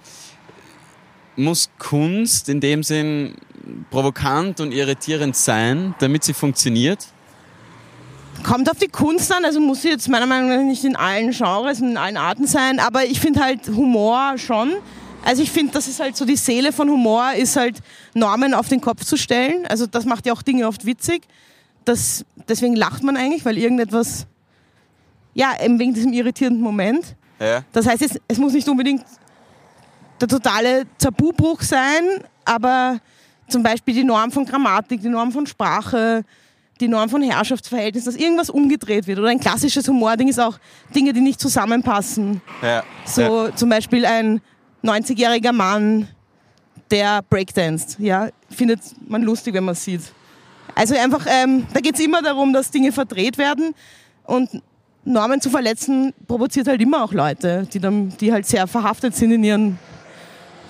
[1.39, 3.33] Muss Kunst in dem Sinn
[3.89, 7.07] provokant und irritierend sein, damit sie funktioniert?
[8.43, 11.31] Kommt auf die Kunst an, also muss sie jetzt meiner Meinung nach nicht in allen
[11.31, 14.73] Genres, in allen Arten sein, aber ich finde halt Humor schon.
[15.23, 17.77] Also ich finde, das ist halt so die Seele von Humor, ist halt
[18.13, 19.65] Normen auf den Kopf zu stellen.
[19.67, 21.23] Also das macht ja auch Dinge oft witzig.
[21.85, 24.27] Das, deswegen lacht man eigentlich, weil irgendetwas,
[25.33, 27.15] ja, eben wegen diesem irritierenden Moment.
[27.39, 27.63] Ja.
[27.71, 29.05] Das heißt, es, es muss nicht unbedingt
[30.19, 32.03] der totale Tabubruch sein,
[32.45, 32.99] aber
[33.47, 36.23] zum Beispiel die Norm von Grammatik, die Norm von Sprache,
[36.79, 39.19] die Norm von Herrschaftsverhältnis, dass irgendwas umgedreht wird.
[39.19, 40.57] Oder ein klassisches Humording ist auch
[40.95, 42.41] Dinge, die nicht zusammenpassen.
[42.61, 43.55] Ja, so ja.
[43.55, 44.41] zum Beispiel ein
[44.83, 46.07] 90-jähriger Mann,
[46.91, 47.97] der breakdanced.
[47.99, 50.01] Ja, findet man lustig, wenn man es sieht.
[50.75, 53.75] Also einfach, ähm, da geht es immer darum, dass Dinge verdreht werden
[54.23, 54.49] und
[55.03, 59.31] Normen zu verletzen provoziert halt immer auch Leute, die, dann, die halt sehr verhaftet sind
[59.31, 59.79] in ihren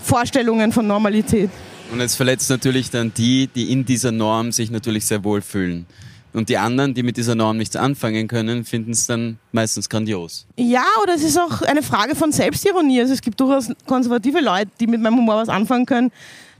[0.02, 1.50] Vorstellungen von Normalität.
[1.92, 5.86] Und es verletzt natürlich dann die, die in dieser Norm sich natürlich sehr wohlfühlen.
[6.32, 10.46] Und die anderen, die mit dieser Norm nichts anfangen können, finden es dann meistens grandios.
[10.58, 13.02] Ja, oder es ist auch eine Frage von Selbstironie.
[13.02, 16.12] Also es gibt durchaus konservative Leute, die mit meinem Humor was anfangen können.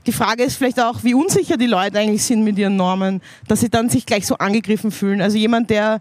[0.06, 3.60] Die Frage ist vielleicht auch, wie unsicher die Leute eigentlich sind mit ihren Normen, dass
[3.60, 5.20] sie dann sich gleich so angegriffen fühlen.
[5.20, 6.00] Also jemand, der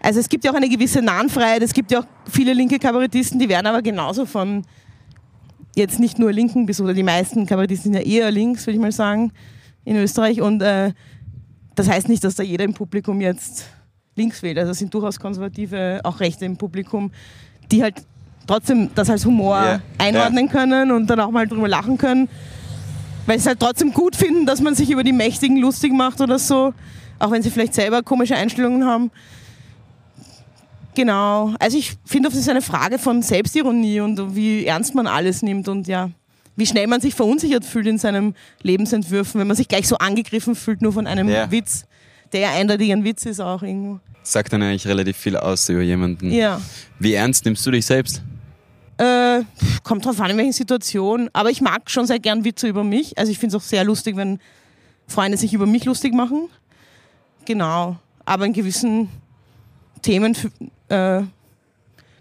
[0.00, 3.38] also es gibt ja auch eine gewisse Nahenfreiheit, es gibt ja auch viele linke Kabarettisten,
[3.38, 4.64] die werden aber genauso von
[5.76, 8.82] jetzt nicht nur linken bis oder die meisten Kabarettisten sind ja eher links, würde ich
[8.82, 9.30] mal sagen,
[9.84, 10.40] in Österreich.
[10.40, 10.92] Und äh,
[11.74, 13.66] das heißt nicht, dass da jeder im Publikum jetzt
[14.16, 14.58] links wählt.
[14.58, 17.12] Also es sind durchaus konservative, auch Rechte im Publikum,
[17.70, 18.02] die halt
[18.46, 22.28] trotzdem das als Humor Ja, einordnen können und dann auch mal drüber lachen können.
[23.26, 26.20] Weil sie es halt trotzdem gut finden, dass man sich über die Mächtigen lustig macht
[26.20, 26.72] oder so.
[27.18, 29.10] Auch wenn sie vielleicht selber komische Einstellungen haben.
[30.96, 31.54] Genau.
[31.60, 35.68] Also ich finde, das ist eine Frage von Selbstironie und wie ernst man alles nimmt
[35.68, 36.10] und ja,
[36.56, 40.54] wie schnell man sich verunsichert fühlt in seinem Lebensentwürfen, wenn man sich gleich so angegriffen
[40.56, 41.50] fühlt nur von einem Ja.
[41.50, 41.84] Witz,
[42.32, 44.00] der ja eindeutig ein Witz ist auch irgendwo.
[44.22, 46.32] Sagt dann eigentlich relativ viel aus über jemanden.
[46.32, 46.60] Ja.
[46.98, 48.22] Wie ernst nimmst du dich selbst?
[48.96, 49.42] Äh,
[49.82, 51.28] kommt drauf an, in welchen Situationen.
[51.34, 53.18] Aber ich mag schon sehr gern Witze über mich.
[53.18, 54.40] Also ich finde es auch sehr lustig, wenn
[55.06, 56.48] Freunde sich über mich lustig machen.
[57.44, 57.96] Genau.
[58.24, 59.10] Aber in gewissen
[60.00, 60.34] Themen
[60.88, 61.22] äh,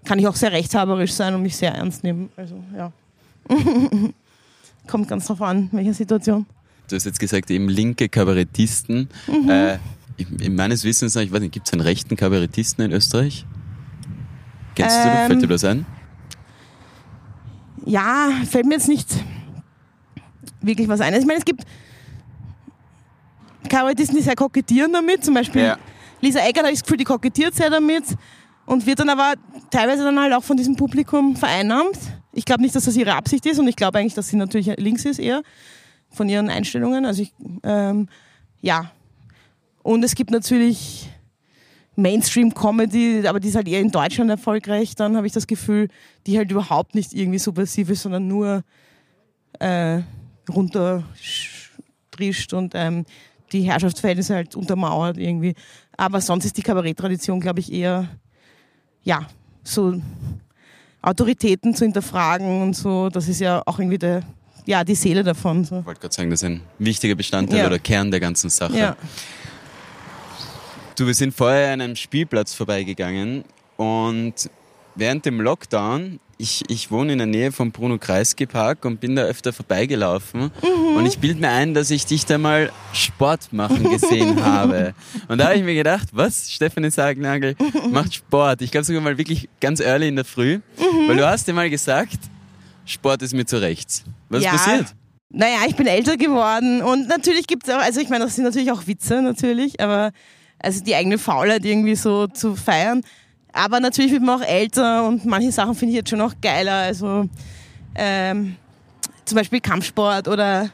[0.05, 2.29] kann ich auch sehr rechthaberisch sein und mich sehr ernst nehmen.
[2.37, 2.91] Also ja.
[4.87, 6.45] Kommt ganz drauf an, welche Situation.
[6.87, 9.09] Du hast jetzt gesagt, eben linke Kabarettisten.
[9.27, 9.49] Mhm.
[9.49, 9.79] Äh,
[10.17, 13.45] in meines Wissens, ich weiß nicht, gibt es einen rechten Kabarettisten in Österreich?
[14.75, 15.85] Kennst du, Ähm, fällt dir das ein?
[17.85, 19.09] Ja, fällt mir jetzt nicht
[20.61, 21.13] wirklich was ein.
[21.13, 21.63] Also Ich meine, es gibt
[23.69, 25.23] Kabarettisten, die sehr kokettieren damit.
[25.23, 25.77] Zum Beispiel Ja.
[26.21, 28.03] Lisa Eckert, habe ich das Gefühl, die kokettiert sehr damit
[28.65, 29.33] und wird dann aber
[29.69, 31.97] teilweise dann halt auch von diesem Publikum vereinnahmt.
[32.33, 34.71] Ich glaube nicht, dass das ihre Absicht ist und ich glaube eigentlich, dass sie natürlich
[34.77, 35.43] links ist eher
[36.09, 37.05] von ihren Einstellungen.
[37.05, 38.07] Also ich, ähm,
[38.61, 38.91] ja.
[39.83, 41.09] Und es gibt natürlich
[41.95, 45.89] Mainstream-Comedy, aber die ist halt eher in Deutschland erfolgreich, dann habe ich das Gefühl,
[46.27, 48.63] die halt überhaupt nicht irgendwie subversiv ist, sondern nur
[49.59, 50.01] äh,
[50.49, 53.05] runterstrischt und ähm,
[53.51, 55.55] die Herrschaftsverhältnisse halt untermauert irgendwie.
[55.95, 58.09] Aber sonst ist die Kabaretttradition, glaube ich, eher,
[59.05, 59.25] ja,
[59.63, 60.01] so
[61.01, 64.23] Autoritäten zu hinterfragen und so, das ist ja auch irgendwie der,
[64.65, 65.63] ja, die Seele davon.
[65.63, 65.79] So.
[65.79, 67.67] Ich wollte gerade sagen, das ist ein wichtiger Bestandteil Ja.
[67.67, 68.77] oder Kern der ganzen Sache.
[68.77, 68.97] Ja.
[70.97, 73.43] Du, wir sind vorher an einem Spielplatz vorbeigegangen
[73.77, 74.33] und
[74.95, 79.15] während dem Lockdown, ich, ich wohne in der Nähe vom Bruno Kreisky Park und bin
[79.15, 80.97] da öfter vorbeigelaufen Mhm.
[80.97, 84.93] und ich bilde mir ein, dass ich dich da mal Sport machen gesehen habe.
[85.29, 86.51] Und da habe ich mir gedacht, was?
[86.51, 87.55] Stefanie Sagnagel
[87.91, 88.61] macht Sport.
[88.61, 91.07] Ich glaube sogar mal wirklich ganz early in der Früh, Mhm.
[91.07, 92.17] weil du hast dir mal gesagt,
[92.85, 94.03] Sport ist mir zu rechts.
[94.29, 94.53] Was Ja.
[94.55, 94.87] ist passiert?
[95.29, 98.43] Naja, ich bin älter geworden und natürlich gibt es auch, also ich meine, das sind
[98.43, 100.11] natürlich auch Witze natürlich, aber
[100.59, 103.01] also die eigene Faulheit irgendwie so zu feiern.
[103.55, 106.73] Aber natürlich wird man auch älter und manche Sachen finde ich jetzt schon auch geiler.
[106.73, 107.29] Also
[107.95, 108.57] ähm,
[109.23, 110.69] zum Beispiel Kampfsport oder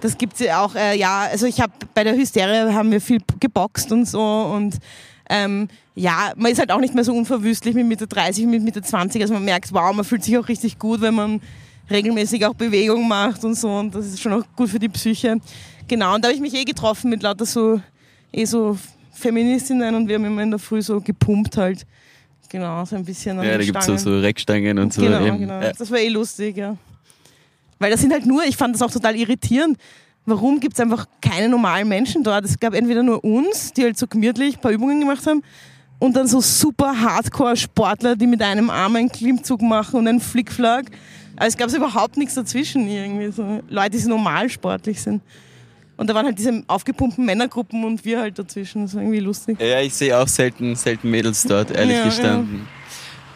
[0.00, 3.18] das gibt's ja auch, äh, ja, also ich habe bei der Hysterie haben wir viel
[3.38, 4.78] geboxt und so und
[5.28, 8.80] ähm, ja, man ist halt auch nicht mehr so unverwüstlich mit Mitte 30, mit Mitte
[8.80, 11.42] 20, also man merkt, wow, man fühlt sich auch richtig gut, wenn man
[11.90, 15.36] regelmäßig auch Bewegung macht und so und das ist schon auch gut für die Psyche.
[15.86, 17.80] Genau, und da habe ich mich eh getroffen mit lauter so,
[18.32, 18.78] eh so
[19.12, 21.86] Feministinnen und wir haben immer in der Früh so gepumpt halt.
[22.48, 25.02] Genau, so ein bisschen Ja, da gibt es so, so Reckstangen und so.
[25.02, 25.38] Genau, eben.
[25.38, 25.60] genau.
[25.60, 26.76] Das war eh lustig, ja.
[27.78, 29.78] Weil das sind halt nur, ich fand das auch total irritierend.
[30.24, 32.44] Warum gibt es einfach keine normalen Menschen dort?
[32.44, 35.42] Es gab entweder nur uns, die halt so gemütlich ein paar Übungen gemacht haben,
[35.98, 40.90] und dann so super Hardcore-Sportler, die mit einem Arm einen Klimmzug machen und einen Flickflack.
[41.36, 43.30] Also es gab überhaupt nichts dazwischen irgendwie.
[43.30, 45.22] So Leute, die so normal sportlich sind.
[45.96, 48.82] Und da waren halt diese aufgepumpten Männergruppen und wir halt dazwischen.
[48.82, 49.60] Das war irgendwie lustig.
[49.60, 52.68] Ja, ich sehe auch selten, selten Mädels dort, ehrlich Ja, gestanden.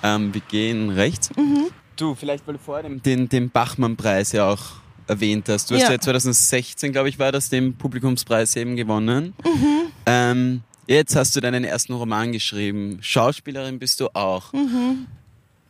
[0.02, 1.30] Ähm, wir gehen rechts.
[1.36, 1.66] Mhm.
[1.96, 4.60] Du, vielleicht, weil du vorher den, den, Bachmann-Preis ja auch
[5.06, 5.70] erwähnt hast.
[5.70, 5.92] Du hast Ja.
[5.92, 9.34] ja 2016, glaube ich, war das, den Publikumspreis eben gewonnen.
[9.44, 9.92] Mhm.
[10.06, 12.98] Ähm, jetzt hast du deinen ersten Roman geschrieben.
[13.00, 14.52] Schauspielerin bist du auch.
[14.52, 15.06] Mhm.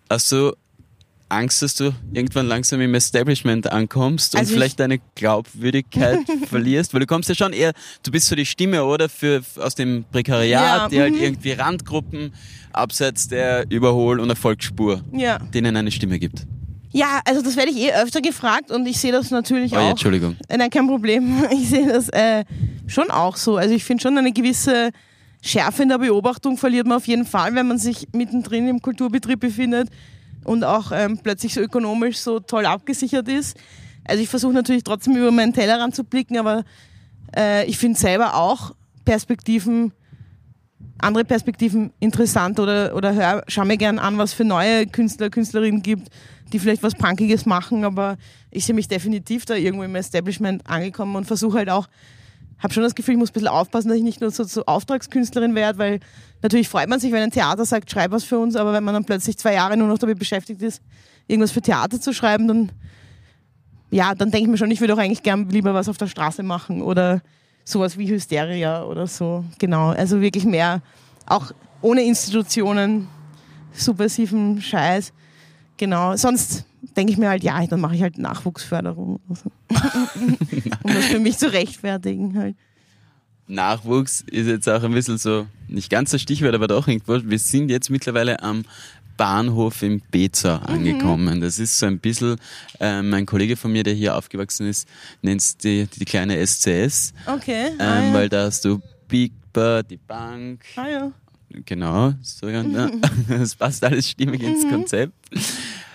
[0.08, 0.54] Hast du
[1.30, 6.92] Angst, dass du irgendwann langsam im Establishment ankommst und Also ich- vielleicht deine Glaubwürdigkeit verlierst?
[6.92, 9.08] Weil du kommst ja schon eher, du bist so die Stimme, oder?
[9.08, 10.48] Für, aus dem Prekariat,
[10.82, 11.22] Ja, die halt mhm.
[11.22, 12.32] irgendwie Randgruppen
[12.72, 15.38] abseits der Überhol- und Erfolgsspur, Ja.
[15.38, 16.46] denen eine Stimme gibt.
[16.92, 19.80] Ja, also das werde ich eh öfter gefragt und ich sehe das natürlich Oh, ja,
[19.82, 19.90] auch.
[19.90, 20.36] Entschuldigung.
[20.48, 21.44] Äh, Nein, kein Problem.
[21.52, 22.44] Ich sehe das äh,
[22.88, 23.56] schon auch so.
[23.56, 24.90] Also ich finde schon eine gewisse
[25.42, 29.38] Schärfe in der Beobachtung verliert man auf jeden Fall, wenn man sich mittendrin im Kulturbetrieb
[29.40, 29.88] befindet
[30.44, 33.56] und auch ähm, plötzlich so ökonomisch so toll abgesichert ist.
[34.04, 36.64] Also ich versuche natürlich trotzdem über meinen Tellerrand zu blicken, aber
[37.36, 38.74] äh, ich finde selber auch,
[39.04, 39.92] Perspektiven,
[40.98, 45.82] andere Perspektiven interessant oder, oder hör, schau mir gern an, was für neue Künstler, Künstlerinnen
[45.82, 46.08] gibt,
[46.52, 48.16] die vielleicht was Punkiges machen, aber
[48.50, 51.88] ich sehe mich definitiv da irgendwo im Establishment angekommen und versuche halt auch,
[52.62, 54.64] habe schon das Gefühl, ich muss ein bisschen aufpassen, dass ich nicht nur so, so
[54.66, 56.00] Auftragskünstlerin werde, weil
[56.42, 58.94] natürlich freut man sich, wenn ein Theater sagt, schreib was für uns, aber wenn man
[58.94, 60.82] dann plötzlich zwei Jahre nur noch damit beschäftigt ist,
[61.26, 62.72] irgendwas für Theater zu schreiben, dann
[63.90, 66.06] ja, dann denke ich mir schon, ich würde auch eigentlich gern lieber was auf der
[66.06, 67.22] Straße machen oder
[67.64, 69.44] sowas wie Hysteria oder so.
[69.58, 70.80] Genau, also wirklich mehr,
[71.26, 71.52] auch
[71.82, 73.08] ohne Institutionen,
[73.72, 75.12] subversiven Scheiß.
[75.76, 76.64] Genau, sonst
[76.96, 79.20] denke ich mir halt, ja, dann mache ich halt Nachwuchsförderung.
[79.28, 79.50] So.
[80.82, 82.56] um das für mich zu rechtfertigen halt.
[83.46, 87.18] Nachwuchs ist jetzt auch ein bisschen so, nicht ganz das Stichwort, aber doch irgendwo.
[87.24, 88.64] Wir sind jetzt mittlerweile am
[89.16, 91.36] Bahnhof im Beza angekommen.
[91.36, 91.40] Mhm.
[91.42, 92.36] Das ist so ein bisschen,
[92.78, 94.88] äh, mein Kollege von mir, der hier aufgewachsen ist,
[95.20, 97.12] nennt es die, die kleine SCS.
[97.26, 97.66] Okay.
[97.72, 98.14] Ähm, ah, ja.
[98.14, 100.64] Weil da hast du Big Bird, die Bank.
[100.76, 101.12] Ah ja.
[101.66, 103.02] Genau, so ja, mhm.
[103.28, 104.70] das passt alles stimmig ins mhm.
[104.70, 105.12] Konzept.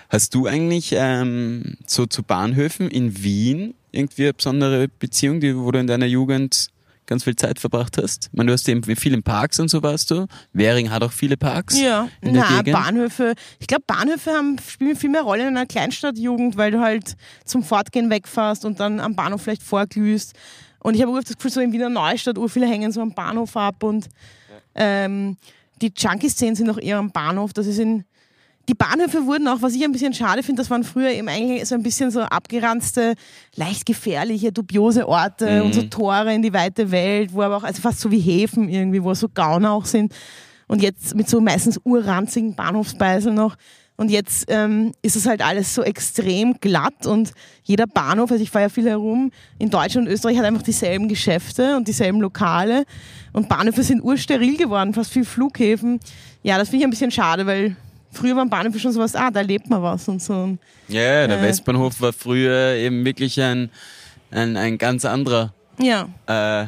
[0.08, 5.70] Hast du eigentlich ähm, so zu Bahnhöfen in Wien irgendwie eine besondere Beziehung, die, wo
[5.70, 6.68] du in deiner Jugend
[7.06, 8.28] ganz viel Zeit verbracht hast?
[8.30, 10.26] Ich meine, du hast eben viel in Parks und so warst du.
[10.52, 11.78] Währing hat auch viele Parks.
[11.78, 12.78] Ja, in der Na, Gegend.
[12.78, 13.34] Bahnhöfe.
[13.58, 17.62] Ich glaube, Bahnhöfe haben, spielen viel mehr Rolle in einer Kleinstadtjugend, weil du halt zum
[17.62, 20.34] Fortgehen wegfährst und dann am Bahnhof vielleicht vorglühst.
[20.80, 23.12] Und ich habe oft das Gefühl, so in Wiener Neustadt, ur viele hängen so am
[23.12, 24.08] Bahnhof ab und
[24.74, 25.36] ähm,
[25.82, 27.52] die Junkie-Szenen sind auch eher am Bahnhof.
[27.52, 28.04] Das ist in
[28.68, 31.66] die Bahnhöfe wurden auch, was ich ein bisschen schade finde, das waren früher eben eigentlich
[31.66, 33.14] so ein bisschen so abgeranzte,
[33.54, 35.66] leicht gefährliche, dubiose Orte mhm.
[35.66, 38.68] und so Tore in die weite Welt, wo aber auch, also fast so wie Häfen
[38.68, 40.12] irgendwie, wo so Gauner auch sind.
[40.66, 43.56] Und jetzt mit so meistens urranzigen Bahnhofspeiseln noch.
[43.96, 48.50] Und jetzt ähm, ist es halt alles so extrem glatt und jeder Bahnhof, also ich
[48.50, 52.84] fahre ja viel herum, in Deutschland und Österreich hat einfach dieselben Geschäfte und dieselben Lokale
[53.32, 55.98] und Bahnhöfe sind ursteril geworden, fast wie Flughäfen.
[56.42, 57.76] Ja, das finde ich ein bisschen schade, weil
[58.16, 60.56] früher waren Bahnhöfe schon sowas, ah, da lebt man was und so.
[60.88, 63.70] Ja, der äh, Westbahnhof war früher eben wirklich ein,
[64.30, 66.08] ein, ein ganz anderer ja.
[66.26, 66.66] äh,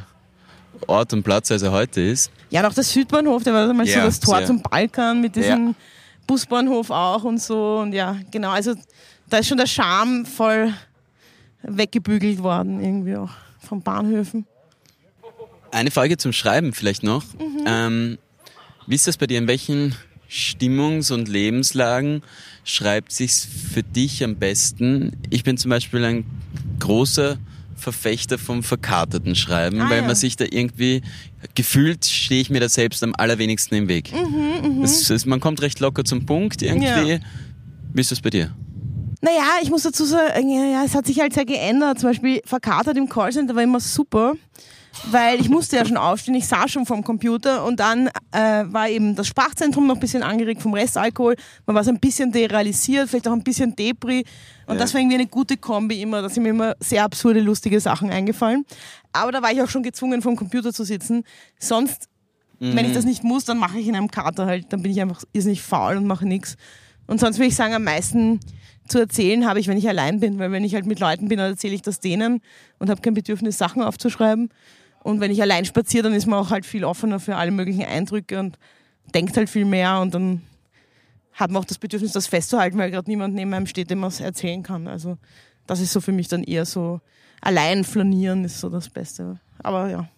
[0.86, 2.30] Ort und Platz, als er heute ist.
[2.50, 4.46] Ja, und auch der Südbahnhof, der war damals ja, so das Tor sehr.
[4.46, 5.74] zum Balkan mit diesem ja.
[6.26, 7.78] Busbahnhof auch und so.
[7.78, 8.74] Und ja, genau, also
[9.28, 10.72] da ist schon der Charme voll
[11.62, 14.46] weggebügelt worden, irgendwie auch von Bahnhöfen.
[15.70, 17.24] Eine Frage zum Schreiben vielleicht noch.
[17.34, 17.64] Mhm.
[17.66, 18.18] Ähm,
[18.86, 19.38] wie ist das bei dir?
[19.38, 19.94] In welchen
[20.28, 22.22] Stimmungs- und Lebenslagen
[22.64, 25.16] schreibt sich's für dich am besten?
[25.30, 26.24] Ich bin zum Beispiel ein
[26.78, 27.38] großer
[27.76, 30.06] Verfechter vom verkaterten Schreiben, ah, weil ja.
[30.06, 31.02] man sich da irgendwie
[31.54, 34.12] gefühlt stehe ich mir da selbst am allerwenigsten im Weg.
[34.12, 34.82] Mhm, mhm.
[34.82, 37.12] das, man kommt recht locker zum Punkt irgendwie.
[37.12, 37.18] Ja.
[37.92, 38.54] Wie ist das bei dir?
[39.20, 41.98] Naja, ich muss dazu sagen, ja, es hat sich halt sehr geändert.
[41.98, 44.34] Zum Beispiel verkatert im Callcenter war immer super
[45.10, 48.88] weil ich musste ja schon aufstehen, ich saß schon vom Computer und dann äh, war
[48.88, 51.36] eben das Sprachzentrum noch ein bisschen angeregt vom Restalkohol,
[51.66, 54.24] man war so ein bisschen derealisiert, vielleicht auch ein bisschen Depri
[54.66, 54.80] und ja.
[54.80, 58.10] das war irgendwie eine gute Kombi immer, da sind mir immer sehr absurde, lustige Sachen
[58.10, 58.66] eingefallen.
[59.12, 61.24] Aber da war ich auch schon gezwungen, vom Computer zu sitzen.
[61.58, 62.08] Sonst,
[62.60, 62.76] mhm.
[62.76, 65.00] wenn ich das nicht muss, dann mache ich in einem Kater halt, dann bin ich
[65.00, 66.56] einfach nicht faul und mache nichts.
[67.06, 68.40] Und sonst würde ich sagen, am meisten
[68.88, 71.38] zu erzählen habe ich, wenn ich allein bin, weil wenn ich halt mit Leuten bin,
[71.38, 72.40] dann erzähle ich das denen
[72.78, 74.50] und habe kein Bedürfnis, Sachen aufzuschreiben.
[75.02, 77.84] Und wenn ich allein spaziere, dann ist man auch halt viel offener für alle möglichen
[77.84, 78.58] Eindrücke und
[79.14, 80.42] denkt halt viel mehr und dann
[81.32, 84.08] hat man auch das Bedürfnis, das festzuhalten, weil gerade niemand neben einem steht, dem man
[84.08, 84.88] es erzählen kann.
[84.88, 85.18] Also
[85.66, 87.00] das ist so für mich dann eher so,
[87.40, 89.38] allein flanieren ist so das Beste.
[89.58, 90.08] Aber ja.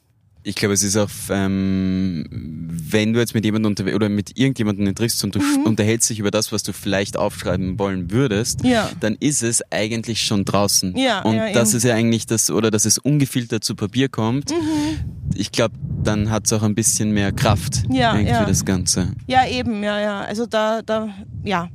[0.42, 4.94] Ich glaube, es ist auch, ähm, wenn du jetzt mit jemandem unter oder mit irgendjemandem
[4.94, 5.66] triffst und du mhm.
[5.66, 8.90] unterhältst dich über das, was du vielleicht aufschreiben wollen würdest, ja.
[9.00, 10.96] dann ist es eigentlich schon draußen.
[10.96, 11.76] Ja, und ja, das eben.
[11.76, 14.50] ist ja eigentlich das, oder dass es ungefiltert zu Papier kommt.
[14.50, 15.34] Mhm.
[15.34, 18.14] Ich glaube, dann hat es auch ein bisschen mehr Kraft ja.
[18.14, 19.12] für das Ganze.
[19.26, 20.20] Ja, eben, ja, ja.
[20.22, 21.10] Also da, da,
[21.44, 21.68] ja.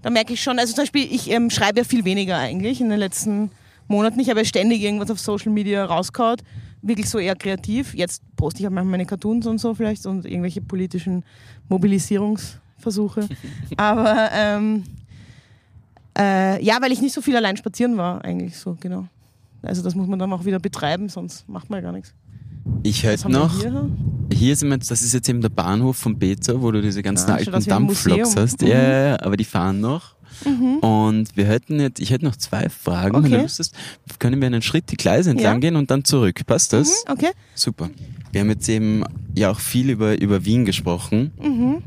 [0.00, 2.88] Da merke ich schon, also zum Beispiel, ich ähm, schreibe ja viel weniger eigentlich in
[2.88, 3.50] den letzten
[3.88, 4.18] Monaten.
[4.20, 6.38] Ich habe ja ständig irgendwas auf Social Media rausgehauen
[6.82, 7.94] wirklich so eher kreativ.
[7.94, 11.24] Jetzt poste ich auch manchmal meine Cartoons und so vielleicht und irgendwelche politischen
[11.68, 13.28] Mobilisierungsversuche.
[13.76, 14.84] Aber ähm,
[16.18, 19.06] äh, ja, weil ich nicht so viel allein spazieren war, eigentlich so, genau.
[19.62, 22.14] Also das muss man dann auch wieder betreiben, sonst macht man ja gar nichts.
[22.82, 23.90] Ich hätte noch, hier?
[24.32, 27.02] hier sind wir jetzt, das ist jetzt eben der Bahnhof von Beza, wo du diese
[27.02, 28.62] ganzen ah, alten Dampfloks hast.
[28.62, 28.68] Mhm.
[28.68, 30.14] Ja, aber die fahren noch.
[30.44, 30.78] Mhm.
[30.78, 33.16] Und wir hätten jetzt, ich hätte noch zwei Fragen.
[33.16, 33.24] Okay.
[33.24, 33.74] Wenn du wüsstest,
[34.18, 35.60] können wir einen Schritt die Gleise entlang ja.
[35.60, 36.40] gehen und dann zurück.
[36.46, 37.04] Passt das?
[37.06, 37.12] Mhm.
[37.12, 37.30] Okay.
[37.54, 37.90] Super.
[38.32, 39.04] Wir haben jetzt eben
[39.34, 41.32] ja auch viel über, über Wien gesprochen.
[41.40, 41.82] Mhm.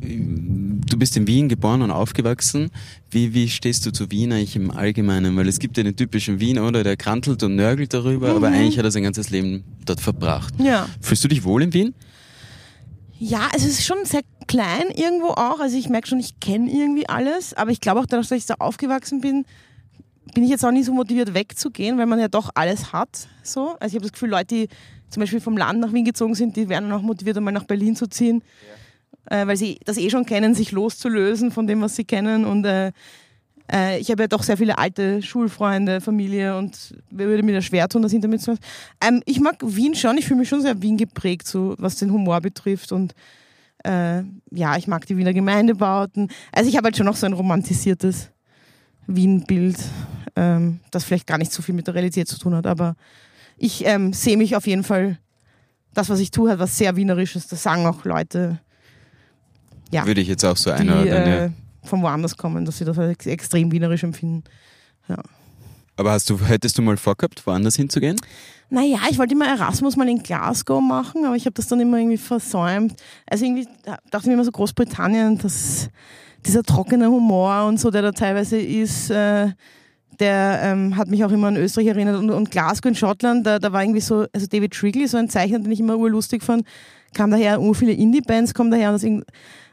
[0.00, 2.70] Du bist in Wien geboren und aufgewachsen.
[3.10, 5.36] Wie, wie stehst du zu Wien eigentlich im Allgemeinen?
[5.36, 6.82] Weil es gibt ja den typischen Wien, oder?
[6.84, 10.54] Der krantelt und nörgelt darüber, aber eigentlich hat er sein ganzes Leben dort verbracht.
[10.58, 10.88] Ja.
[11.00, 11.94] Fühlst du dich wohl in Wien?
[13.22, 15.60] Ja, es ist schon sehr klein irgendwo auch.
[15.60, 17.52] Also ich merke schon, ich kenne irgendwie alles.
[17.52, 19.44] Aber ich glaube auch, dadurch, dass ich da aufgewachsen bin,
[20.32, 23.28] bin ich jetzt auch nicht so motiviert wegzugehen, weil man ja doch alles hat.
[23.42, 23.76] So.
[23.78, 24.68] Also ich habe das Gefühl, Leute, die
[25.10, 27.94] zum Beispiel vom Land nach Wien gezogen sind, die werden auch motiviert, einmal nach Berlin
[27.94, 28.42] zu ziehen.
[29.26, 32.46] Äh, weil sie das eh schon kennen, sich loszulösen von dem, was sie kennen.
[32.46, 32.92] Und äh,
[33.72, 37.88] äh, ich habe ja doch sehr viele alte Schulfreunde, Familie und würde mir das schwer
[37.88, 38.62] tun, das hinter mir zu lassen.
[39.00, 42.12] Ähm, ich mag Wien schon, ich fühle mich schon sehr Wien geprägt, so was den
[42.12, 43.14] Humor betrifft und
[43.84, 46.30] äh, ja, ich mag die Wiener Gemeindebauten.
[46.52, 48.30] Also ich habe halt schon noch so ein romantisiertes
[49.06, 49.78] Wien-Bild,
[50.36, 52.96] ähm, das vielleicht gar nicht so viel mit der Realität zu tun hat, aber
[53.56, 55.18] ich ähm, sehe mich auf jeden Fall,
[55.92, 57.48] das, was ich tue, hat was sehr Wienerisches.
[57.48, 58.60] Das sagen auch Leute,
[59.90, 61.26] ja, Würde ich jetzt auch so einordnen.
[61.26, 61.50] äh,
[61.82, 64.44] von woanders kommen, dass sie das als extrem wienerisch empfinden.
[65.96, 68.16] Aber hast du, hättest du mal vorgehabt, woanders hinzugehen?
[68.70, 71.98] Naja, ich wollte immer Erasmus mal in Glasgow machen, aber ich habe das dann immer
[71.98, 72.94] irgendwie versäumt.
[73.26, 75.90] Also irgendwie dachte ich mir immer so Großbritannien, dass
[76.46, 79.48] dieser trockene Humor und so, der da teilweise ist, äh,
[80.20, 82.16] der ähm, hat mich auch immer an Österreich erinnert.
[82.16, 85.28] Und, und Glasgow in Schottland, da, da war irgendwie so, also David Trigley, so ein
[85.28, 86.64] Zeichner, den ich immer urlustig fand,
[87.12, 89.24] kam daher, ur viele Indie-Bands kommen daher und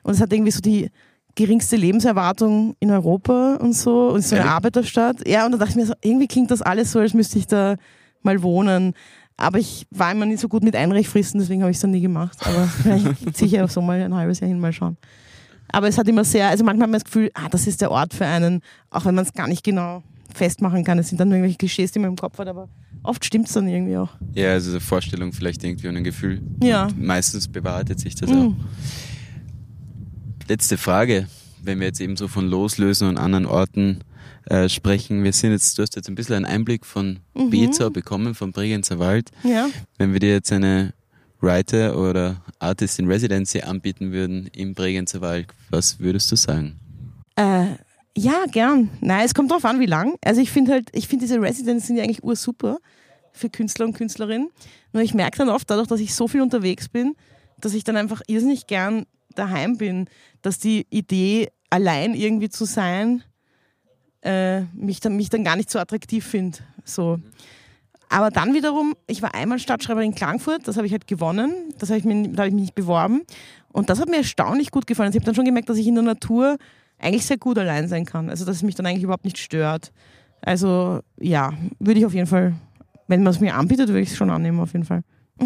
[0.05, 0.89] es hat irgendwie so die
[1.37, 4.49] geringste Lebenserwartung in Europa und so und so eine?
[4.49, 5.25] Arbeiterstadt.
[5.25, 7.47] Ja, und da dachte ich mir so, irgendwie klingt das alles so, als müsste ich
[7.47, 7.75] da
[8.23, 8.93] mal wohnen.
[9.37, 12.01] Aber ich war immer nicht so gut mit Einreichfristen, deswegen habe ich es dann nie
[12.01, 12.37] gemacht.
[12.41, 14.97] Aber vielleicht ich auch so mal ein halbes Jahr hin, mal schauen.
[15.69, 17.91] Aber es hat immer sehr, also manchmal hat man das Gefühl, ah, das ist der
[17.91, 20.01] Ort für einen, auch wenn man es gar nicht genau
[20.33, 20.97] festmachen kann.
[20.97, 22.67] Es sind dann nur irgendwelche Klischees, die man im Kopf hat, aber
[23.03, 24.09] oft stimmt es dann irgendwie auch.
[24.33, 26.41] Ja, also eine Vorstellung vielleicht irgendwie und ein Gefühl.
[26.63, 26.85] Ja.
[26.85, 28.53] Und meistens bewahrheitet sich das auch.
[30.47, 31.27] Letzte Frage,
[31.61, 33.99] wenn wir jetzt eben so von Loslösen und anderen Orten
[34.49, 35.23] äh, sprechen.
[35.23, 37.49] Wir sind jetzt, du hast jetzt ein bisschen einen Einblick von Mhm.
[37.49, 39.29] Bezau bekommen, vom Bregenzer Wald.
[39.43, 39.67] Ja.
[39.97, 40.93] Wenn wir dir jetzt eine
[41.41, 46.79] Writer oder Artist in Residency anbieten würden im Bregenzer Wald, was würdest du sagen?
[47.35, 47.65] Äh,
[48.17, 48.89] ja, gern.
[49.01, 50.15] Nein, es kommt drauf an, wie lang.
[50.23, 52.77] Also ich finde halt, ich finde diese Residents sind ja eigentlich ursuper
[53.33, 54.49] für Künstler und Künstlerinnen.
[54.93, 57.15] Nur ich merke dann oft dadurch, dass ich so viel unterwegs bin,
[57.59, 59.05] dass ich dann einfach irrsinnig gern
[59.37, 60.09] daheim bin,
[60.41, 63.23] dass die Idee, allein irgendwie zu sein,
[64.21, 66.59] äh, mich, dann, mich dann gar nicht so attraktiv finde.
[66.83, 67.19] So.
[68.09, 71.89] Aber dann wiederum, ich war einmal Stadtschreiberin in Klagenfurt, das habe ich halt gewonnen, das
[71.89, 73.23] habe ich mir, da habe ich mich beworben.
[73.71, 75.07] Und das hat mir erstaunlich gut gefallen.
[75.07, 76.57] Also ich habe dann schon gemerkt, dass ich in der Natur
[76.97, 78.29] eigentlich sehr gut allein sein kann.
[78.29, 79.91] Also dass es mich dann eigentlich überhaupt nicht stört.
[80.41, 82.55] Also ja, würde ich auf jeden Fall,
[83.07, 85.03] wenn man es mir anbietet, würde ich es schon annehmen, auf jeden Fall.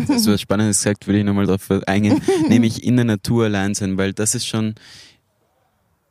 [0.08, 3.74] Hast du was Spannendes gesagt, würde ich nochmal darauf eingehen, nämlich in der Natur allein
[3.76, 4.76] sein, weil das ist schon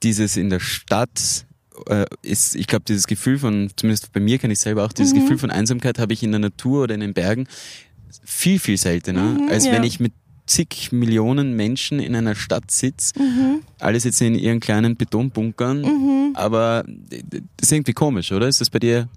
[0.03, 1.45] dieses in der Stadt
[1.87, 5.15] äh, ist, ich glaube, dieses Gefühl von, zumindest bei mir kann ich selber auch, dieses
[5.15, 7.47] Gefühl von Einsamkeit habe ich in der Natur oder in den Bergen
[8.25, 9.73] viel, viel seltener, Mhm, als ja.
[9.73, 10.13] wenn ich mit
[10.47, 13.15] zig Millionen Menschen in einer Stadt sitze.
[13.79, 16.31] Alle sitzen in ihren kleinen Betonbunkern, Mhm.
[16.35, 18.49] aber das ist irgendwie komisch, oder?
[18.49, 19.09] Ist das bei dir?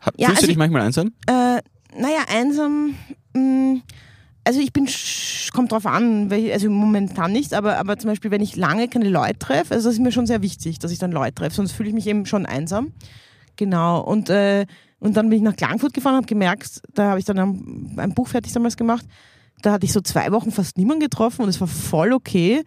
[0.00, 1.12] Hab, Ja, fühlst also du dich manchmal einsam?
[1.26, 1.60] Äh,
[1.98, 2.94] naja, einsam.
[3.34, 3.80] Mh,
[4.44, 4.88] also ich bin,
[5.52, 9.40] kommt drauf an, also momentan nicht, aber, aber zum Beispiel, wenn ich lange keine Leute
[9.40, 11.88] treffe, also das ist mir schon sehr wichtig, dass ich dann Leute treffe, sonst fühle
[11.88, 12.92] ich mich eben schon einsam.
[13.56, 14.00] Genau.
[14.00, 14.66] Und, äh,
[15.00, 17.94] und dann bin ich nach Klagenfurt gefahren und habe gemerkt, da habe ich dann ein,
[17.96, 19.04] ein Buch fertig damals gemacht,
[19.62, 22.62] da hatte ich so zwei Wochen fast niemanden getroffen und es war voll okay.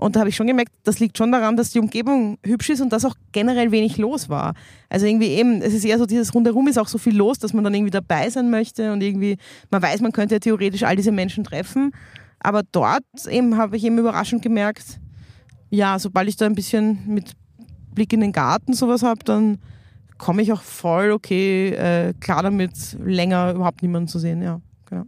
[0.00, 2.80] Und da habe ich schon gemerkt, das liegt schon daran, dass die Umgebung hübsch ist
[2.80, 4.54] und dass auch generell wenig los war.
[4.88, 7.52] Also irgendwie eben, es ist eher so dieses Rundherum ist auch so viel los, dass
[7.52, 9.38] man dann irgendwie dabei sein möchte und irgendwie,
[9.70, 11.90] man weiß, man könnte ja theoretisch all diese Menschen treffen.
[12.38, 15.00] Aber dort eben habe ich eben überraschend gemerkt,
[15.68, 17.32] ja, sobald ich da ein bisschen mit
[17.92, 19.58] Blick in den Garten sowas habe, dann
[20.16, 24.60] komme ich auch voll okay äh, klar damit, länger überhaupt niemanden zu sehen, ja.
[24.86, 25.06] Genau.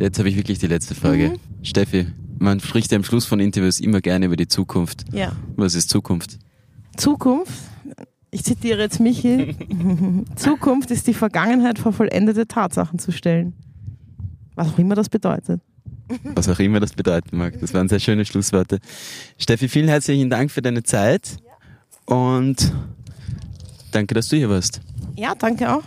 [0.00, 1.30] Jetzt habe ich wirklich die letzte Frage.
[1.30, 1.64] Mhm.
[1.64, 2.06] Steffi,
[2.38, 5.04] man spricht ja am Schluss von Interviews immer gerne über die Zukunft.
[5.12, 5.32] Ja.
[5.56, 6.38] Was ist Zukunft?
[6.96, 7.52] Zukunft,
[8.30, 9.54] ich zitiere jetzt Michi,
[10.36, 13.52] Zukunft ist die Vergangenheit vor vollendete Tatsachen zu stellen.
[14.54, 15.60] Was auch immer das bedeutet.
[16.34, 17.60] Was auch immer das bedeuten mag.
[17.60, 18.80] Das waren sehr schöne Schlussworte.
[19.38, 21.36] Steffi, vielen herzlichen Dank für deine Zeit
[22.06, 22.72] und
[23.92, 24.80] danke, dass du hier warst.
[25.16, 25.84] Ja, danke auch.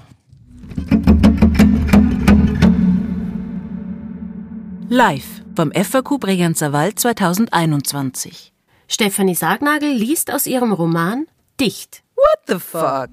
[4.95, 8.53] Live vom FAQ Bregenzer Wald 2021.
[8.87, 11.25] Stefanie Sargnagel liest aus ihrem Roman
[11.59, 12.03] Dicht.
[12.13, 13.09] What the fuck?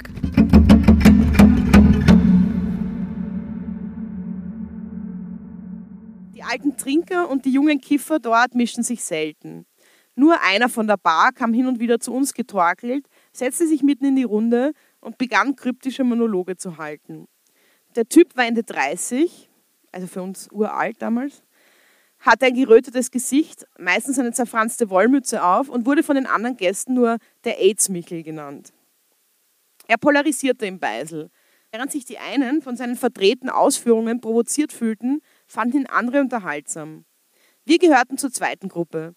[6.35, 9.65] Die alten Trinker und die jungen Kiffer dort mischen sich selten.
[10.15, 14.05] Nur einer von der Bar kam hin und wieder zu uns getorkelt, setzte sich mitten
[14.05, 17.27] in die Runde und begann kryptische Monologe zu halten.
[17.97, 19.49] Der Typ war Ende 30,
[19.93, 21.43] also für uns uralt damals,
[22.21, 26.95] hatte ein gerötetes Gesicht, meistens eine zerfranste Wollmütze auf und wurde von den anderen Gästen
[26.95, 28.73] nur der AIDS-Michel genannt.
[29.89, 31.31] Er polarisierte im Beisel.
[31.73, 37.05] Während sich die einen von seinen verdrehten Ausführungen provoziert fühlten, fanden ihn andere unterhaltsam.
[37.65, 39.15] Wir gehörten zur zweiten Gruppe.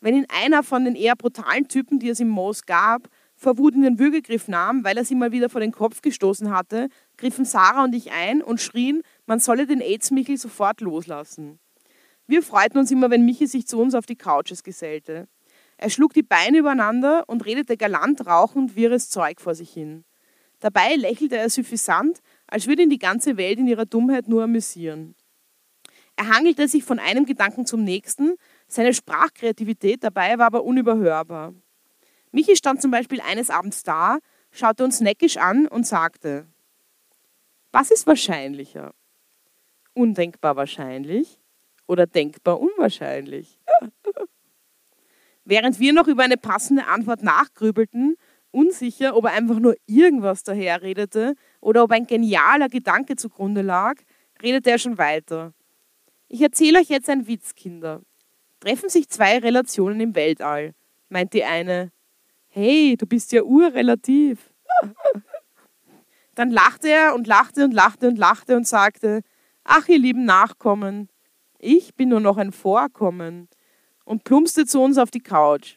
[0.00, 3.74] Wenn ihn einer von den eher brutalen Typen, die es im Moos gab, vor Wut
[3.74, 7.44] in den Würgegriff nahm, weil er sie mal wieder vor den Kopf gestoßen hatte, griffen
[7.44, 11.58] Sarah und ich ein und schrien, man solle den AIDS-Michel sofort loslassen.
[12.26, 15.28] Wir freuten uns immer, wenn Michi sich zu uns auf die Couches gesellte.
[15.76, 20.04] Er schlug die Beine übereinander und redete galant rauchend wirres Zeug vor sich hin.
[20.60, 25.14] Dabei lächelte er suffisant, als würde ihn die ganze Welt in ihrer Dummheit nur amüsieren.
[26.16, 28.36] Er hangelte sich von einem Gedanken zum nächsten,
[28.68, 31.52] seine Sprachkreativität dabei war aber unüberhörbar.
[32.30, 34.18] Michi stand zum Beispiel eines Abends da,
[34.50, 36.46] schaute uns neckisch an und sagte,
[37.72, 38.94] was ist wahrscheinlicher?
[39.92, 41.40] Undenkbar wahrscheinlich
[41.86, 43.58] oder denkbar unwahrscheinlich?
[45.44, 48.16] Während wir noch über eine passende Antwort nachgrübelten,
[48.50, 53.96] unsicher, ob er einfach nur irgendwas daherredete oder ob ein genialer Gedanke zugrunde lag,
[54.42, 55.52] redete er schon weiter.
[56.28, 58.00] Ich erzähle euch jetzt einen Witz, Kinder.
[58.60, 60.74] Treffen sich zwei Relationen im Weltall,
[61.10, 61.92] meint die eine.
[62.48, 64.52] Hey, du bist ja urrelativ.
[66.34, 69.22] Dann lachte er und lachte und lachte und lachte und sagte,
[69.64, 71.08] ach ihr lieben Nachkommen,
[71.64, 73.48] ich bin nur noch ein Vorkommen
[74.04, 75.76] und plumpste zu uns auf die Couch.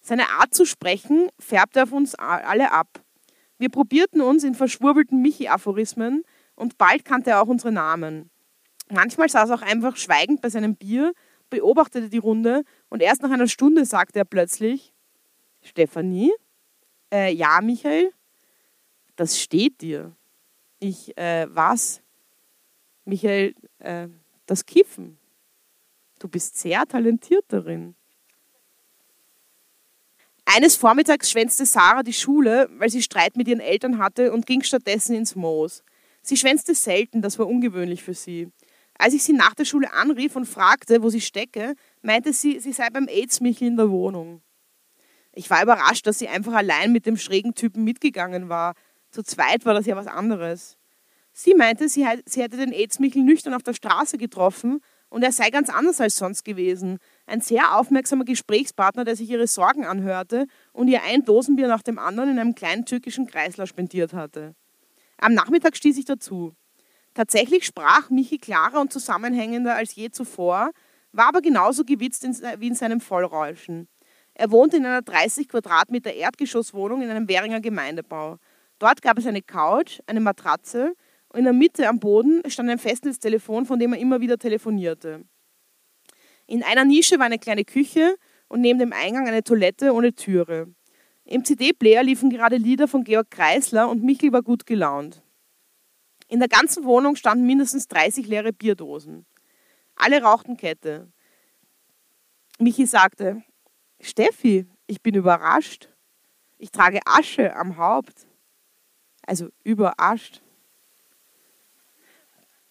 [0.00, 3.02] Seine Art zu sprechen färbte auf uns alle ab.
[3.58, 6.22] Wir probierten uns in verschwurbelten Michi-Aphorismen
[6.54, 8.30] und bald kannte er auch unsere Namen.
[8.90, 11.12] Manchmal saß er auch einfach schweigend bei seinem Bier,
[11.50, 14.92] beobachtete die Runde und erst nach einer Stunde sagte er plötzlich:
[15.62, 16.32] Stefanie?
[17.12, 18.12] Äh, ja, Michael?
[19.16, 20.12] Das steht dir.
[20.80, 22.02] Ich, äh, was?
[23.04, 24.08] Michael, äh,
[24.46, 25.18] das Kiffen.
[26.24, 27.96] Du bist sehr talentiert darin.
[30.46, 34.62] Eines Vormittags schwänzte Sarah die Schule, weil sie Streit mit ihren Eltern hatte und ging
[34.62, 35.84] stattdessen ins Moos.
[36.22, 38.48] Sie schwänzte selten, das war ungewöhnlich für sie.
[38.96, 42.72] Als ich sie nach der Schule anrief und fragte, wo sie stecke, meinte sie, sie
[42.72, 44.40] sei beim AIDS-Michel in der Wohnung.
[45.32, 48.72] Ich war überrascht, dass sie einfach allein mit dem schrägen Typen mitgegangen war.
[49.10, 50.78] Zu zweit war das ja was anderes.
[51.34, 54.80] Sie meinte, sie, hätte den AIDS-Michel nüchtern auf der Straße getroffen
[55.14, 56.98] und er sei ganz anders als sonst gewesen.
[57.24, 62.00] Ein sehr aufmerksamer Gesprächspartner, der sich ihre Sorgen anhörte und ihr ein Dosenbier nach dem
[62.00, 64.56] anderen in einem kleinen türkischen Kreisler spendiert hatte.
[65.18, 66.56] Am Nachmittag stieß ich dazu.
[67.14, 70.72] Tatsächlich sprach Michi klarer und zusammenhängender als je zuvor,
[71.12, 72.24] war aber genauso gewitzt
[72.58, 73.86] wie in seinem Vollrauschen.
[74.34, 78.38] Er wohnte in einer 30 Quadratmeter Erdgeschosswohnung in einem Währinger Gemeindebau.
[78.80, 80.94] Dort gab es eine Couch, eine Matratze
[81.34, 85.24] in der Mitte am Boden stand ein Festnetztelefon, von dem er immer wieder telefonierte.
[86.46, 88.16] In einer Nische war eine kleine Küche
[88.48, 90.72] und neben dem Eingang eine Toilette ohne Türe.
[91.24, 95.22] Im CD-Player liefen gerade Lieder von Georg Kreisler und Michel war gut gelaunt.
[96.28, 99.24] In der ganzen Wohnung standen mindestens 30 leere Bierdosen.
[99.96, 101.08] Alle rauchten Kette.
[102.58, 103.42] Michi sagte,
[104.00, 105.88] Steffi, ich bin überrascht.
[106.58, 108.26] Ich trage Asche am Haupt.
[109.26, 110.43] Also überascht.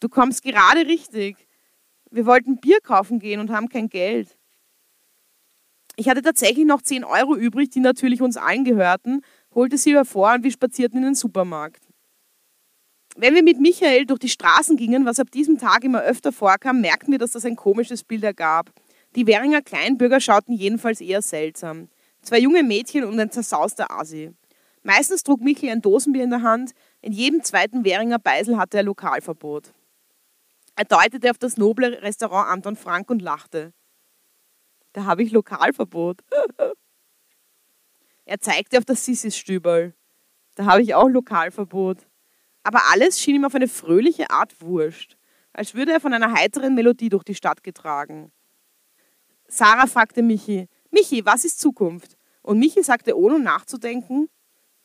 [0.03, 1.37] Du kommst gerade richtig.
[2.11, 4.37] Wir wollten Bier kaufen gehen und haben kein Geld.
[5.95, 9.21] Ich hatte tatsächlich noch 10 Euro übrig, die natürlich uns allen gehörten,
[9.55, 11.87] holte sie hervor und wir spazierten in den Supermarkt.
[13.15, 16.81] Wenn wir mit Michael durch die Straßen gingen, was ab diesem Tag immer öfter vorkam,
[16.81, 18.73] merkten wir, dass das ein komisches Bild ergab.
[19.15, 21.87] Die Währinger Kleinbürger schauten jedenfalls eher seltsam.
[22.21, 24.33] Zwei junge Mädchen und ein zersauster Asi.
[24.81, 28.83] Meistens trug Michael ein Dosenbier in der Hand, in jedem zweiten Währinger Beisel hatte er
[28.83, 29.71] Lokalverbot.
[30.75, 33.73] Er deutete auf das noble Restaurant Anton Frank und lachte.
[34.93, 36.21] Da habe ich Lokalverbot.
[38.25, 39.93] er zeigte auf das Sissis-Stüberl.
[40.55, 42.07] Da habe ich auch Lokalverbot.
[42.63, 45.17] Aber alles schien ihm auf eine fröhliche Art wurscht,
[45.51, 48.31] als würde er von einer heiteren Melodie durch die Stadt getragen.
[49.47, 52.17] Sarah fragte Michi, Michi, was ist Zukunft?
[52.41, 54.29] Und Michi sagte ohne nachzudenken,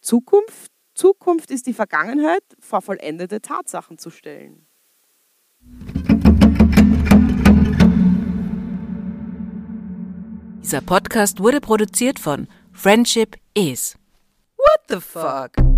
[0.01, 0.73] Zukunft?
[0.95, 4.68] Zukunft ist die Vergangenheit vor vollendete Tatsachen zu stellen.
[10.63, 13.97] Dieser Podcast wurde produziert von Friendship Is.
[14.57, 15.78] What the fuck?